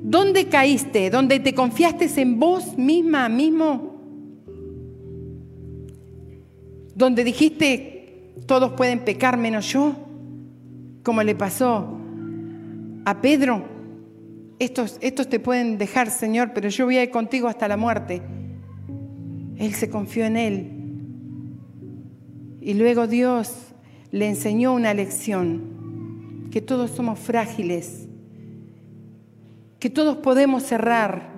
¿Dónde 0.01 0.47
caíste? 0.47 1.09
¿Dónde 1.09 1.39
te 1.39 1.53
confiaste 1.53 2.09
en 2.21 2.39
vos 2.39 2.77
misma, 2.77 3.29
mismo? 3.29 3.91
¿Donde 6.95 7.23
dijiste 7.23 8.33
todos 8.45 8.73
pueden 8.73 8.99
pecar 8.99 9.37
menos 9.37 9.71
yo? 9.71 9.95
Como 11.03 11.23
le 11.23 11.35
pasó 11.35 11.97
a 13.05 13.21
Pedro. 13.21 13.63
Estos, 14.59 14.97
estos 15.01 15.27
te 15.27 15.39
pueden 15.39 15.79
dejar, 15.79 16.11
Señor, 16.11 16.51
pero 16.53 16.69
yo 16.69 16.85
voy 16.85 16.97
a 16.97 17.03
ir 17.03 17.09
contigo 17.09 17.47
hasta 17.47 17.67
la 17.67 17.77
muerte. 17.77 18.21
Él 19.57 19.73
se 19.73 19.89
confió 19.89 20.25
en 20.25 20.37
Él 20.37 20.70
y 22.61 22.75
luego 22.75 23.07
Dios 23.07 23.73
le 24.11 24.29
enseñó 24.29 24.73
una 24.73 24.93
lección, 24.93 26.49
que 26.51 26.61
todos 26.61 26.91
somos 26.91 27.17
frágiles, 27.17 28.07
que 29.79 29.89
todos 29.89 30.17
podemos 30.17 30.63
cerrar, 30.63 31.31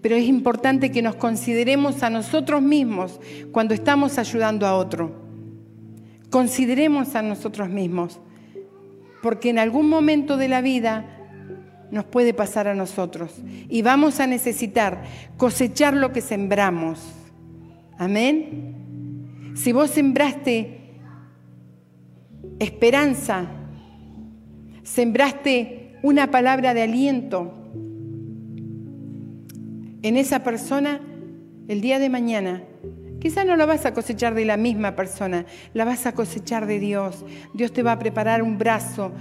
pero 0.00 0.14
es 0.14 0.24
importante 0.24 0.92
que 0.92 1.02
nos 1.02 1.16
consideremos 1.16 2.02
a 2.02 2.10
nosotros 2.10 2.62
mismos 2.62 3.20
cuando 3.52 3.74
estamos 3.74 4.16
ayudando 4.16 4.66
a 4.66 4.76
otro. 4.76 5.28
Consideremos 6.30 7.16
a 7.16 7.22
nosotros 7.22 7.68
mismos, 7.68 8.20
porque 9.22 9.50
en 9.50 9.58
algún 9.58 9.88
momento 9.88 10.36
de 10.36 10.48
la 10.48 10.62
vida 10.62 11.16
nos 11.90 12.04
puede 12.04 12.32
pasar 12.32 12.68
a 12.68 12.74
nosotros 12.74 13.34
y 13.68 13.82
vamos 13.82 14.20
a 14.20 14.26
necesitar 14.26 15.02
cosechar 15.36 15.94
lo 15.94 16.12
que 16.12 16.20
sembramos. 16.20 17.00
Amén. 17.98 18.79
Si 19.60 19.72
vos 19.72 19.90
sembraste 19.90 20.80
esperanza, 22.58 23.46
sembraste 24.82 25.98
una 26.02 26.30
palabra 26.30 26.72
de 26.72 26.80
aliento 26.80 27.52
en 30.00 30.16
esa 30.16 30.42
persona, 30.42 31.02
el 31.68 31.82
día 31.82 31.98
de 31.98 32.08
mañana, 32.08 32.62
quizá 33.20 33.44
no 33.44 33.54
la 33.54 33.66
vas 33.66 33.84
a 33.84 33.92
cosechar 33.92 34.34
de 34.34 34.46
la 34.46 34.56
misma 34.56 34.96
persona, 34.96 35.44
la 35.74 35.84
vas 35.84 36.06
a 36.06 36.12
cosechar 36.12 36.64
de 36.64 36.78
Dios. 36.78 37.26
Dios 37.52 37.70
te 37.70 37.82
va 37.82 37.92
a 37.92 37.98
preparar 37.98 38.42
un 38.42 38.56
brazo, 38.56 39.12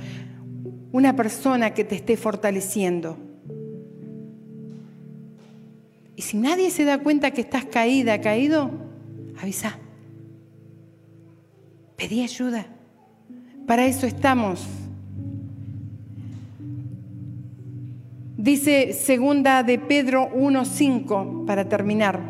una 0.94 1.18
persona 1.18 1.74
que 1.74 1.84
te 1.84 1.96
esté 1.96 2.16
fortaleciendo. 2.16 3.18
Y 6.16 6.22
si 6.22 6.38
nadie 6.38 6.72
se 6.72 6.86
da 6.86 7.00
cuenta 7.00 7.32
que 7.32 7.42
estás 7.42 7.66
caída, 7.66 8.22
caído, 8.22 8.72
avisa. 9.42 9.80
Pedí 12.00 12.24
ayuda. 12.24 12.66
Para 13.68 13.86
eso 13.86 14.08
estamos. 14.08 14.66
Dice 18.38 18.94
segunda 18.94 19.64
de 19.64 19.78
Pedro 19.80 20.30
1.5, 20.34 21.46
para 21.46 21.68
terminar. 21.68 22.22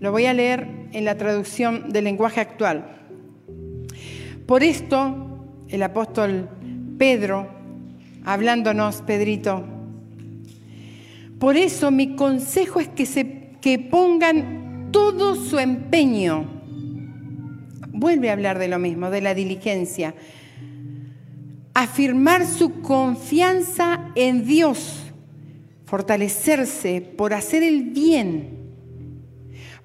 Lo 0.00 0.10
voy 0.10 0.26
a 0.26 0.34
leer 0.34 0.88
en 0.92 1.04
la 1.04 1.16
traducción 1.16 1.92
del 1.92 2.02
lenguaje 2.02 2.40
actual. 2.40 2.98
Por 4.46 4.64
esto, 4.64 5.46
el 5.68 5.84
apóstol 5.84 6.48
Pedro, 6.98 7.46
hablándonos, 8.24 9.00
Pedrito, 9.02 9.64
por 11.38 11.56
eso 11.56 11.92
mi 11.92 12.16
consejo 12.16 12.80
es 12.80 12.88
que, 12.88 13.06
se, 13.06 13.52
que 13.60 13.78
pongan 13.78 14.88
todo 14.90 15.36
su 15.36 15.60
empeño 15.60 16.61
vuelve 18.02 18.30
a 18.30 18.32
hablar 18.32 18.58
de 18.58 18.66
lo 18.66 18.80
mismo, 18.80 19.10
de 19.10 19.20
la 19.20 19.32
diligencia. 19.32 20.14
Afirmar 21.72 22.46
su 22.46 22.82
confianza 22.82 24.10
en 24.16 24.44
Dios, 24.44 25.12
fortalecerse 25.86 27.00
por 27.00 27.32
hacer 27.32 27.62
el 27.62 27.84
bien, 27.84 28.58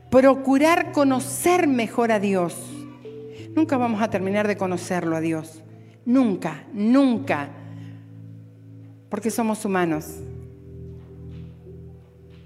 procurar 0.10 0.92
conocer 0.92 1.68
mejor 1.68 2.12
a 2.12 2.20
Dios. 2.20 2.58
Nunca 3.56 3.78
vamos 3.78 4.02
a 4.02 4.10
terminar 4.10 4.48
de 4.48 4.58
conocerlo 4.58 5.16
a 5.16 5.22
Dios. 5.22 5.64
Nunca, 6.04 6.64
nunca. 6.74 7.50
Porque 9.10 9.30
somos 9.30 9.64
humanos. 9.64 10.06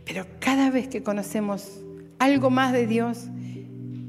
Pero 0.05 0.25
cada 0.39 0.69
vez 0.69 0.89
que 0.89 1.01
conocemos 1.01 1.79
algo 2.19 2.49
más 2.49 2.73
de 2.73 2.88
Dios, 2.88 3.29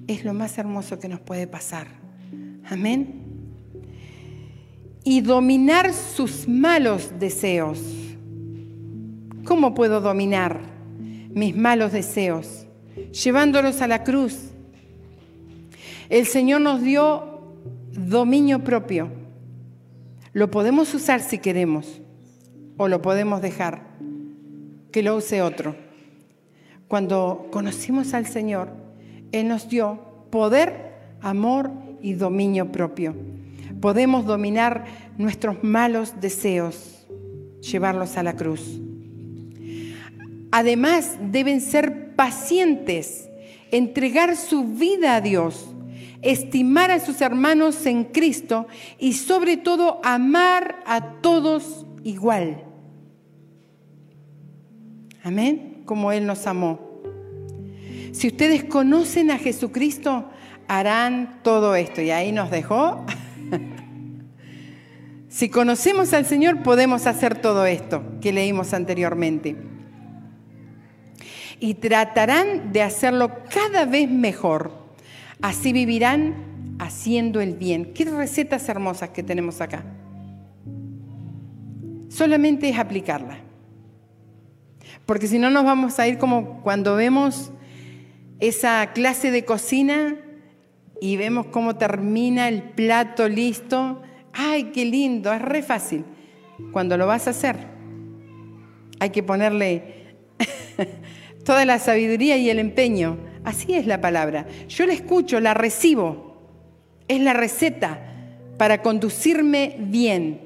es 0.07 0.25
lo 0.25 0.35
más 0.35 0.59
hermoso 0.59 0.99
que 0.99 1.09
nos 1.09 1.21
puede 1.21 1.47
pasar. 1.47 1.87
Amén. 2.69 3.23
Y 5.05 5.21
dominar 5.21 5.93
sus 5.93 6.49
malos 6.49 7.12
deseos. 7.19 7.81
¿Cómo 9.45 9.75
puedo 9.75 10.01
dominar 10.01 10.61
mis 11.31 11.57
malos 11.57 11.93
deseos? 11.93 12.67
Llevándolos 13.25 13.83
a 13.83 13.88
la 13.88 14.05
cruz. 14.05 14.51
El 16.09 16.27
Señor 16.27 16.61
nos 16.61 16.83
dio 16.83 17.57
dominio 17.93 18.62
propio. 18.62 19.11
Lo 20.33 20.51
podemos 20.51 20.95
usar 20.95 21.21
si 21.21 21.38
queremos 21.38 22.01
o 22.77 22.88
lo 22.88 23.03
podemos 23.03 23.43
dejar 23.43 23.93
que 24.91 25.03
lo 25.03 25.17
use 25.17 25.43
otro. 25.43 25.75
Cuando 26.87 27.49
conocimos 27.51 28.15
al 28.15 28.27
Señor, 28.27 28.82
él 29.33 29.49
nos 29.49 29.68
dio 29.68 29.99
poder, 30.31 30.92
amor 31.21 31.71
y 32.01 32.12
dominio 32.12 32.71
propio. 32.71 33.15
Podemos 33.81 34.27
dominar 34.27 34.85
nuestros 35.19 35.65
malos 35.65 36.21
deseos, 36.21 37.06
llevarlos 37.61 38.17
a 38.17 38.23
la 38.23 38.37
cruz. 38.37 38.81
Además, 40.50 41.19
deben 41.31 41.61
ser 41.61 42.15
pacientes, 42.15 43.29
entregar 43.71 44.37
su 44.37 44.65
vida 44.65 45.17
a 45.17 45.21
Dios, 45.21 45.75
estimar 46.21 46.90
a 46.90 47.00
sus 47.00 47.21
hermanos 47.21 47.87
en 47.87 48.04
Cristo 48.04 48.67
y 48.98 49.15
sobre 49.15 49.56
todo 49.56 50.00
amar 50.04 50.83
a 50.87 51.21
todos 51.23 51.87
igual. 52.04 52.63
Amén, 55.25 55.83
como 55.87 56.13
Él 56.13 56.27
nos 56.27 56.46
amó. 56.46 56.92
Si 58.13 58.29
ustedes 58.29 58.65
conocen 58.65 59.31
a 59.31 59.38
Jesucristo, 59.38 60.29
harán 60.69 61.40
todo 61.42 61.75
esto. 61.75 62.02
Y 62.02 62.10
ahí 62.10 62.31
nos 62.31 62.50
dejó. 62.50 63.04
si 65.29 65.48
conocemos 65.48 66.13
al 66.13 66.27
Señor, 66.27 66.63
podemos 66.63 67.06
hacer 67.06 67.40
todo 67.40 67.65
esto 67.65 68.02
que 68.21 68.33
leímos 68.33 68.75
anteriormente. 68.75 69.56
Y 71.58 71.75
tratarán 71.75 72.73
de 72.73 72.83
hacerlo 72.83 73.31
cada 73.52 73.87
vez 73.87 74.10
mejor. 74.10 74.73
Así 75.40 75.73
vivirán 75.73 76.77
haciendo 76.79 77.40
el 77.40 77.54
bien. 77.54 77.94
Qué 77.94 78.04
recetas 78.04 78.69
hermosas 78.69 79.10
que 79.10 79.23
tenemos 79.23 79.60
acá. 79.63 79.85
Solamente 82.08 82.69
es 82.69 82.79
aplicarla. 82.79 83.38
Porque 85.06 85.27
si 85.27 85.38
no 85.38 85.48
nos 85.48 85.65
vamos 85.65 85.98
a 85.98 86.06
ir 86.06 86.19
como 86.19 86.60
cuando 86.63 86.94
vemos 86.94 87.52
esa 88.43 88.93
clase 88.93 89.31
de 89.31 89.45
cocina 89.45 90.17
y 91.01 91.17
vemos 91.17 91.47
cómo 91.47 91.77
termina 91.77 92.49
el 92.49 92.65
plato 92.65 93.29
listo. 93.29 94.03
¡Ay, 94.33 94.73
qué 94.75 94.85
lindo! 94.85 95.33
Es 95.33 95.40
re 95.40 95.63
fácil. 95.63 96.05
Cuando 96.73 96.97
lo 96.97 97.07
vas 97.07 97.29
a 97.29 97.31
hacer, 97.31 97.57
hay 98.99 99.11
que 99.11 99.23
ponerle 99.23 100.17
toda 101.45 101.65
la 101.65 101.79
sabiduría 101.79 102.37
y 102.37 102.51
el 102.51 102.59
empeño. 102.59 103.17
Así 103.45 103.75
es 103.75 103.87
la 103.87 104.01
palabra. 104.01 104.49
Yo 104.69 104.87
la 104.87 104.93
escucho, 104.93 105.38
la 105.38 105.55
recibo. 105.55 106.37
Es 107.07 107.21
la 107.21 107.35
receta 107.35 108.01
para 108.59 108.83
conducirme 108.83 109.77
bien. 109.79 110.40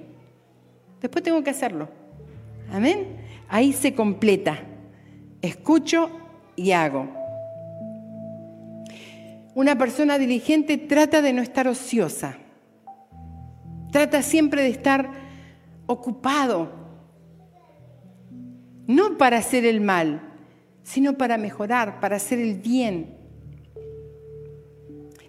Después 1.00 1.24
tengo 1.24 1.42
que 1.42 1.50
hacerlo. 1.50 1.88
Amén. 2.70 3.16
Ahí 3.48 3.72
se 3.72 3.94
completa. 3.94 4.58
Escucho 5.40 6.10
y 6.56 6.72
hago. 6.72 7.15
Una 9.56 9.78
persona 9.78 10.18
diligente 10.18 10.76
trata 10.76 11.22
de 11.22 11.32
no 11.32 11.40
estar 11.40 11.66
ociosa. 11.66 12.36
Trata 13.90 14.20
siempre 14.20 14.60
de 14.60 14.68
estar 14.68 15.10
ocupado. 15.86 16.70
No 18.86 19.16
para 19.16 19.38
hacer 19.38 19.64
el 19.64 19.80
mal, 19.80 20.20
sino 20.82 21.16
para 21.16 21.38
mejorar, 21.38 22.00
para 22.00 22.16
hacer 22.16 22.38
el 22.38 22.56
bien. 22.56 23.16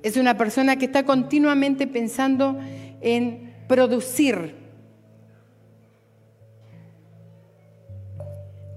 Es 0.04 0.18
una 0.18 0.38
persona 0.38 0.76
que 0.76 0.88
está 0.88 1.06
continuamente 1.06 1.88
pensando 1.88 2.60
en 3.00 3.54
producir. 3.70 4.56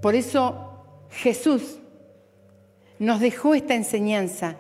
Por 0.01 0.15
eso 0.15 0.85
Jesús 1.11 1.81
nos 3.01 3.19
dejó 3.19 3.57
esta 3.57 3.75
enseñanza 3.75 4.57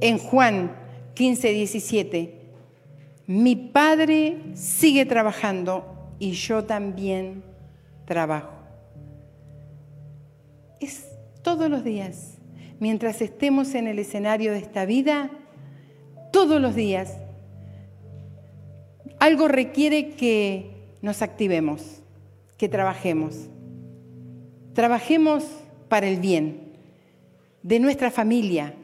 en 0.00 0.18
Juan 0.18 0.76
15, 1.14 1.52
17. 1.52 2.34
Mi 3.26 3.56
Padre 3.56 4.38
sigue 4.54 5.06
trabajando 5.06 6.14
y 6.18 6.32
yo 6.32 6.64
también 6.64 7.42
trabajo. 8.04 8.52
Es 10.80 11.06
todos 11.42 11.70
los 11.70 11.84
días, 11.84 12.38
mientras 12.78 13.20
estemos 13.22 13.74
en 13.74 13.86
el 13.86 13.98
escenario 13.98 14.52
de 14.52 14.58
esta 14.58 14.84
vida, 14.84 15.30
todos 16.32 16.60
los 16.60 16.74
días, 16.74 17.18
algo 19.18 19.48
requiere 19.48 20.10
que 20.10 20.70
nos 21.02 21.22
activemos, 21.22 22.02
que 22.56 22.68
trabajemos. 22.68 23.48
Trabajemos 24.74 25.44
para 25.88 26.08
el 26.08 26.20
bien 26.20 26.72
de 27.62 27.80
nuestra 27.80 28.10
familia, 28.10 28.74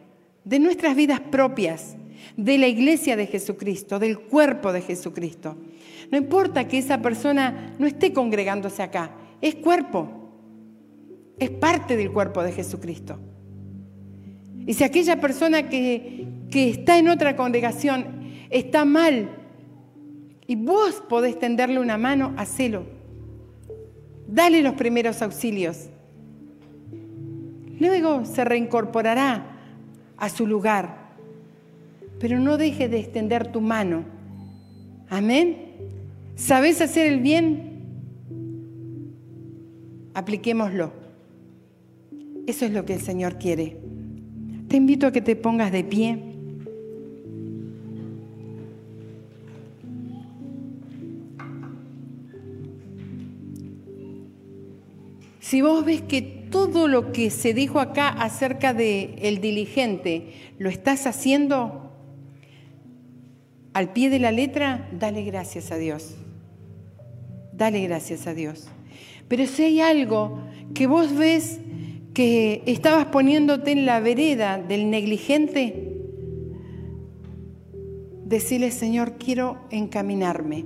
de 0.46 0.60
nuestras 0.60 0.94
vidas 0.94 1.20
propias, 1.20 1.96
de 2.36 2.56
la 2.56 2.68
iglesia 2.68 3.16
de 3.16 3.26
Jesucristo, 3.26 3.98
del 3.98 4.18
cuerpo 4.18 4.72
de 4.72 4.80
Jesucristo. 4.80 5.56
No 6.10 6.16
importa 6.16 6.68
que 6.68 6.78
esa 6.78 7.02
persona 7.02 7.74
no 7.78 7.86
esté 7.86 8.12
congregándose 8.12 8.82
acá, 8.82 9.10
es 9.40 9.56
cuerpo, 9.56 10.30
es 11.38 11.50
parte 11.50 11.96
del 11.96 12.12
cuerpo 12.12 12.44
de 12.44 12.52
Jesucristo. 12.52 13.18
Y 14.66 14.74
si 14.74 14.84
aquella 14.84 15.20
persona 15.20 15.68
que, 15.68 16.28
que 16.50 16.70
está 16.70 16.96
en 16.96 17.08
otra 17.08 17.34
congregación 17.34 18.06
está 18.48 18.84
mal 18.84 19.28
y 20.46 20.54
vos 20.54 21.02
podés 21.08 21.38
tenderle 21.38 21.80
una 21.80 21.98
mano, 21.98 22.34
hacelo. 22.36 22.84
Dale 24.28 24.62
los 24.62 24.74
primeros 24.74 25.22
auxilios. 25.22 25.88
Luego 27.80 28.24
se 28.24 28.44
reincorporará 28.44 29.55
a 30.16 30.28
su 30.28 30.46
lugar. 30.46 31.06
Pero 32.18 32.40
no 32.40 32.56
dejes 32.56 32.90
de 32.90 32.98
extender 32.98 33.52
tu 33.52 33.60
mano. 33.60 34.04
Amén. 35.08 35.56
¿Sabes 36.34 36.80
hacer 36.80 37.12
el 37.12 37.20
bien? 37.20 37.76
Apliquémoslo. 40.14 40.92
Eso 42.46 42.64
es 42.64 42.72
lo 42.72 42.84
que 42.84 42.94
el 42.94 43.00
Señor 43.00 43.38
quiere. 43.38 43.76
Te 44.68 44.76
invito 44.76 45.06
a 45.06 45.12
que 45.12 45.20
te 45.20 45.36
pongas 45.36 45.72
de 45.72 45.84
pie. 45.84 46.35
Si 55.48 55.62
vos 55.62 55.84
ves 55.84 56.02
que 56.02 56.22
todo 56.22 56.88
lo 56.88 57.12
que 57.12 57.30
se 57.30 57.54
dijo 57.54 57.78
acá 57.78 58.08
acerca 58.08 58.74
de 58.74 59.14
el 59.22 59.40
diligente 59.40 60.32
lo 60.58 60.68
estás 60.68 61.06
haciendo 61.06 61.92
al 63.72 63.92
pie 63.92 64.10
de 64.10 64.18
la 64.18 64.32
letra, 64.32 64.88
dale 64.90 65.22
gracias 65.22 65.70
a 65.70 65.76
Dios. 65.76 66.16
Dale 67.52 67.80
gracias 67.82 68.26
a 68.26 68.34
Dios. 68.34 68.66
Pero 69.28 69.46
si 69.46 69.62
hay 69.62 69.80
algo 69.80 70.40
que 70.74 70.88
vos 70.88 71.14
ves 71.14 71.60
que 72.12 72.64
estabas 72.66 73.06
poniéndote 73.06 73.70
en 73.70 73.86
la 73.86 74.00
vereda 74.00 74.58
del 74.58 74.90
negligente, 74.90 75.94
decirle, 78.24 78.72
Señor, 78.72 79.12
quiero 79.16 79.58
encaminarme. 79.70 80.64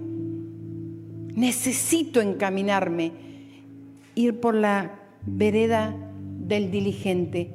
Necesito 1.35 2.23
encaminarme, 2.23 3.29
ir 4.21 4.41
por 4.41 4.55
la 4.55 5.01
vereda 5.27 5.97
del 6.47 6.71
diligente, 6.71 7.51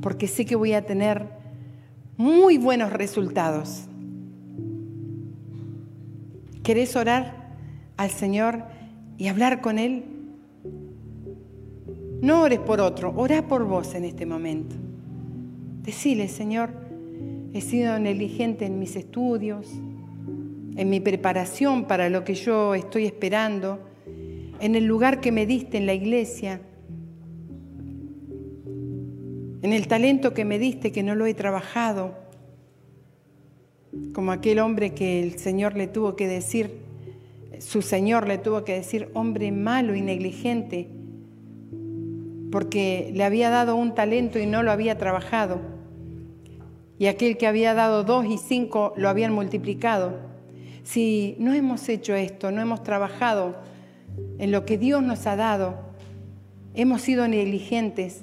porque 0.00 0.28
sé 0.28 0.44
que 0.44 0.56
voy 0.56 0.72
a 0.72 0.86
tener 0.86 1.28
muy 2.16 2.58
buenos 2.58 2.92
resultados. 2.92 3.84
¿Querés 6.62 6.94
orar 6.96 7.56
al 7.96 8.10
Señor 8.10 8.64
y 9.18 9.28
hablar 9.28 9.60
con 9.60 9.78
Él? 9.78 10.04
No 12.20 12.42
ores 12.42 12.60
por 12.60 12.80
otro, 12.80 13.12
ora 13.16 13.48
por 13.48 13.64
vos 13.64 13.94
en 13.94 14.04
este 14.04 14.26
momento. 14.26 14.76
Decile, 15.82 16.28
Señor, 16.28 16.70
he 17.52 17.60
sido 17.60 17.98
negligente 17.98 18.64
en 18.64 18.78
mis 18.78 18.94
estudios, 18.94 19.66
en 20.76 20.88
mi 20.88 21.00
preparación 21.00 21.86
para 21.86 22.08
lo 22.08 22.22
que 22.22 22.34
yo 22.34 22.74
estoy 22.74 23.06
esperando, 23.06 23.80
en 24.62 24.74
el 24.74 24.84
lugar 24.84 25.20
que 25.20 25.30
me 25.30 25.44
diste 25.44 25.76
en 25.76 25.84
la 25.84 25.92
iglesia 25.92 26.62
en 29.62 29.72
el 29.72 29.86
talento 29.86 30.34
que 30.34 30.44
me 30.44 30.58
diste 30.58 30.90
que 30.90 31.04
no 31.04 31.14
lo 31.14 31.24
he 31.24 31.34
trabajado, 31.34 32.14
como 34.12 34.32
aquel 34.32 34.58
hombre 34.58 34.92
que 34.92 35.22
el 35.22 35.38
Señor 35.38 35.76
le 35.76 35.86
tuvo 35.86 36.16
que 36.16 36.26
decir, 36.26 36.80
su 37.60 37.80
Señor 37.80 38.26
le 38.26 38.38
tuvo 38.38 38.64
que 38.64 38.74
decir, 38.74 39.08
hombre 39.14 39.52
malo 39.52 39.94
y 39.94 40.00
negligente, 40.00 40.88
porque 42.50 43.12
le 43.14 43.22
había 43.22 43.50
dado 43.50 43.76
un 43.76 43.94
talento 43.94 44.40
y 44.40 44.46
no 44.46 44.64
lo 44.64 44.72
había 44.72 44.98
trabajado, 44.98 45.60
y 46.98 47.06
aquel 47.06 47.36
que 47.36 47.46
había 47.46 47.72
dado 47.72 48.02
dos 48.02 48.26
y 48.26 48.38
cinco 48.38 48.92
lo 48.96 49.08
habían 49.08 49.32
multiplicado. 49.32 50.16
Si 50.82 51.36
no 51.38 51.52
hemos 51.54 51.88
hecho 51.88 52.16
esto, 52.16 52.50
no 52.50 52.60
hemos 52.60 52.82
trabajado 52.82 53.54
en 54.38 54.52
lo 54.52 54.64
que 54.64 54.78
Dios 54.78 55.02
nos 55.02 55.26
ha 55.26 55.36
dado, 55.36 55.76
hemos 56.74 57.02
sido 57.02 57.28
negligentes, 57.28 58.22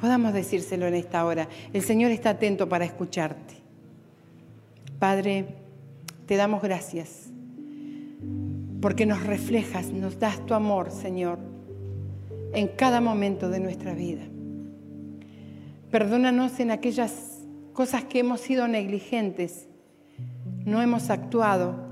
podamos 0.00 0.32
decírselo 0.32 0.86
en 0.86 0.94
esta 0.94 1.24
hora. 1.24 1.48
El 1.72 1.82
Señor 1.82 2.10
está 2.10 2.30
atento 2.30 2.68
para 2.68 2.84
escucharte. 2.84 3.54
Padre, 4.98 5.46
te 6.26 6.36
damos 6.36 6.62
gracias 6.62 7.30
porque 8.80 9.06
nos 9.06 9.24
reflejas, 9.24 9.90
nos 9.90 10.18
das 10.18 10.44
tu 10.46 10.54
amor, 10.54 10.90
Señor, 10.90 11.38
en 12.54 12.68
cada 12.68 13.00
momento 13.00 13.50
de 13.50 13.60
nuestra 13.60 13.94
vida. 13.94 14.22
Perdónanos 15.90 16.60
en 16.60 16.70
aquellas 16.70 17.42
cosas 17.72 18.04
que 18.04 18.20
hemos 18.20 18.40
sido 18.40 18.68
negligentes, 18.68 19.68
no 20.64 20.80
hemos 20.82 21.10
actuado 21.10 21.89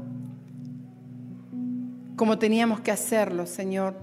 como 2.19 2.39
teníamos 2.39 2.81
que 2.81 2.91
hacerlo, 2.91 3.47
Señor. 3.47 3.95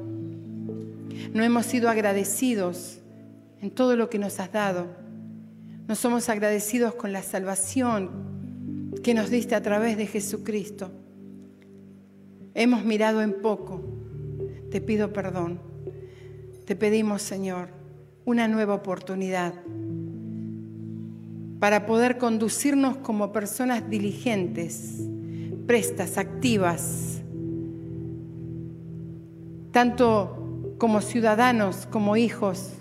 No 1.33 1.43
hemos 1.43 1.65
sido 1.65 1.89
agradecidos 1.89 2.99
en 3.61 3.69
todo 3.69 3.97
lo 3.97 4.09
que 4.09 4.17
nos 4.17 4.39
has 4.39 4.53
dado. 4.53 4.87
No 5.85 5.95
somos 5.95 6.29
agradecidos 6.29 6.95
con 6.95 7.11
la 7.11 7.21
salvación 7.21 8.93
que 9.03 9.13
nos 9.13 9.29
diste 9.29 9.53
a 9.53 9.61
través 9.61 9.97
de 9.97 10.07
Jesucristo. 10.07 10.91
Hemos 12.53 12.85
mirado 12.85 13.21
en 13.21 13.41
poco. 13.41 13.83
Te 14.71 14.79
pido 14.79 15.11
perdón. 15.11 15.59
Te 16.65 16.77
pedimos, 16.77 17.21
Señor, 17.21 17.69
una 18.23 18.47
nueva 18.47 18.73
oportunidad. 18.73 19.53
para 21.59 21.85
poder 21.85 22.17
conducirnos 22.17 22.97
como 22.97 23.31
personas 23.31 23.89
diligentes, 23.89 25.01
prestas, 25.65 26.17
activas, 26.19 27.23
tanto 29.75 30.77
como 30.77 31.01
ciudadanos, 31.01 31.85
como 31.87 32.15
hijos, 32.15 32.71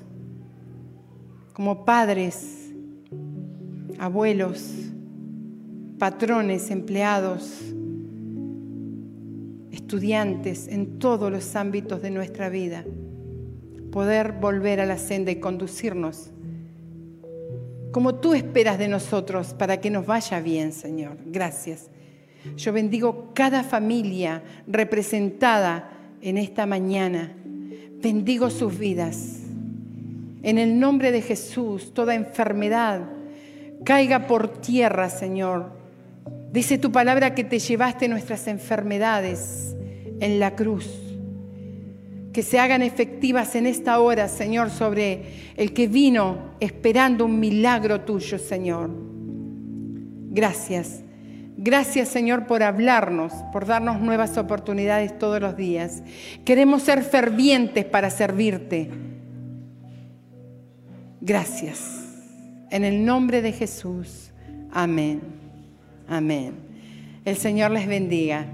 como 1.53 1.85
padres, 1.85 2.73
abuelos, 3.99 4.71
patrones, 5.99 6.71
empleados, 6.71 7.63
estudiantes, 9.73 10.69
en 10.69 11.01
todos 11.01 11.33
los 11.33 11.57
ámbitos 11.57 12.01
de 12.01 12.13
nuestra 12.13 12.49
vida, 12.49 12.85
poder 13.91 14.31
volver 14.31 14.79
a 14.79 14.87
la 14.87 14.97
senda 14.97 15.33
y 15.33 15.41
conducirnos 15.41 16.31
como 17.91 18.15
tú 18.15 18.35
esperas 18.35 18.79
de 18.79 18.87
nosotros 18.87 19.53
para 19.53 19.81
que 19.81 19.91
nos 19.91 20.07
vaya 20.07 20.39
bien, 20.39 20.71
Señor. 20.71 21.17
Gracias. 21.27 21.91
Yo 22.57 22.73
bendigo 22.73 23.33
cada 23.35 23.65
familia 23.65 24.45
representada 24.69 25.94
en 26.25 26.39
esta 26.39 26.65
mañana. 26.65 27.33
Bendigo 28.03 28.49
sus 28.49 28.79
vidas. 28.79 29.43
En 30.43 30.59
el 30.59 30.81
nombre 30.81 31.13
de 31.13 31.21
Jesús, 31.21 31.93
toda 31.93 32.15
enfermedad 32.15 33.03
caiga 33.85 34.27
por 34.27 34.49
tierra, 34.63 35.11
Señor. 35.11 35.73
Dice 36.51 36.79
tu 36.79 36.91
palabra 36.91 37.35
que 37.35 37.45
te 37.45 37.59
llevaste 37.59 38.09
nuestras 38.09 38.49
enfermedades 38.49 39.77
en 40.19 40.41
la 40.41 40.57
cruz. 40.57 40.89
Que 42.33 42.43
se 42.43 42.59
hagan 42.59 42.81
efectivas 42.81 43.55
en 43.55 43.67
esta 43.67 44.01
hora, 44.01 44.29
Señor, 44.29 44.71
sobre 44.71 45.53
el 45.57 45.75
que 45.75 45.89
vino 45.89 46.55
esperando 46.59 47.27
un 47.27 47.39
milagro 47.39 48.01
tuyo, 48.01 48.39
Señor. 48.39 48.91
Gracias. 50.31 51.04
Gracias 51.65 52.11
Señor 52.11 52.47
por 52.47 52.63
hablarnos, 52.63 53.33
por 53.51 53.65
darnos 53.65 53.99
nuevas 53.99 54.37
oportunidades 54.37 55.19
todos 55.19 55.41
los 55.41 55.57
días. 55.57 56.03
Queremos 56.45 56.83
ser 56.83 57.03
fervientes 57.03 57.87
para 57.87 58.11
servirte. 58.11 58.91
Gracias. 61.23 62.05
En 62.71 62.85
el 62.85 63.07
nombre 63.07 63.41
de 63.41 63.53
Jesús. 63.53 64.31
Amén. 64.73 65.23
Amén. 66.07 66.53
El 67.25 67.39
Señor 67.39 67.71
les 67.71 67.87
bendiga. 67.87 68.45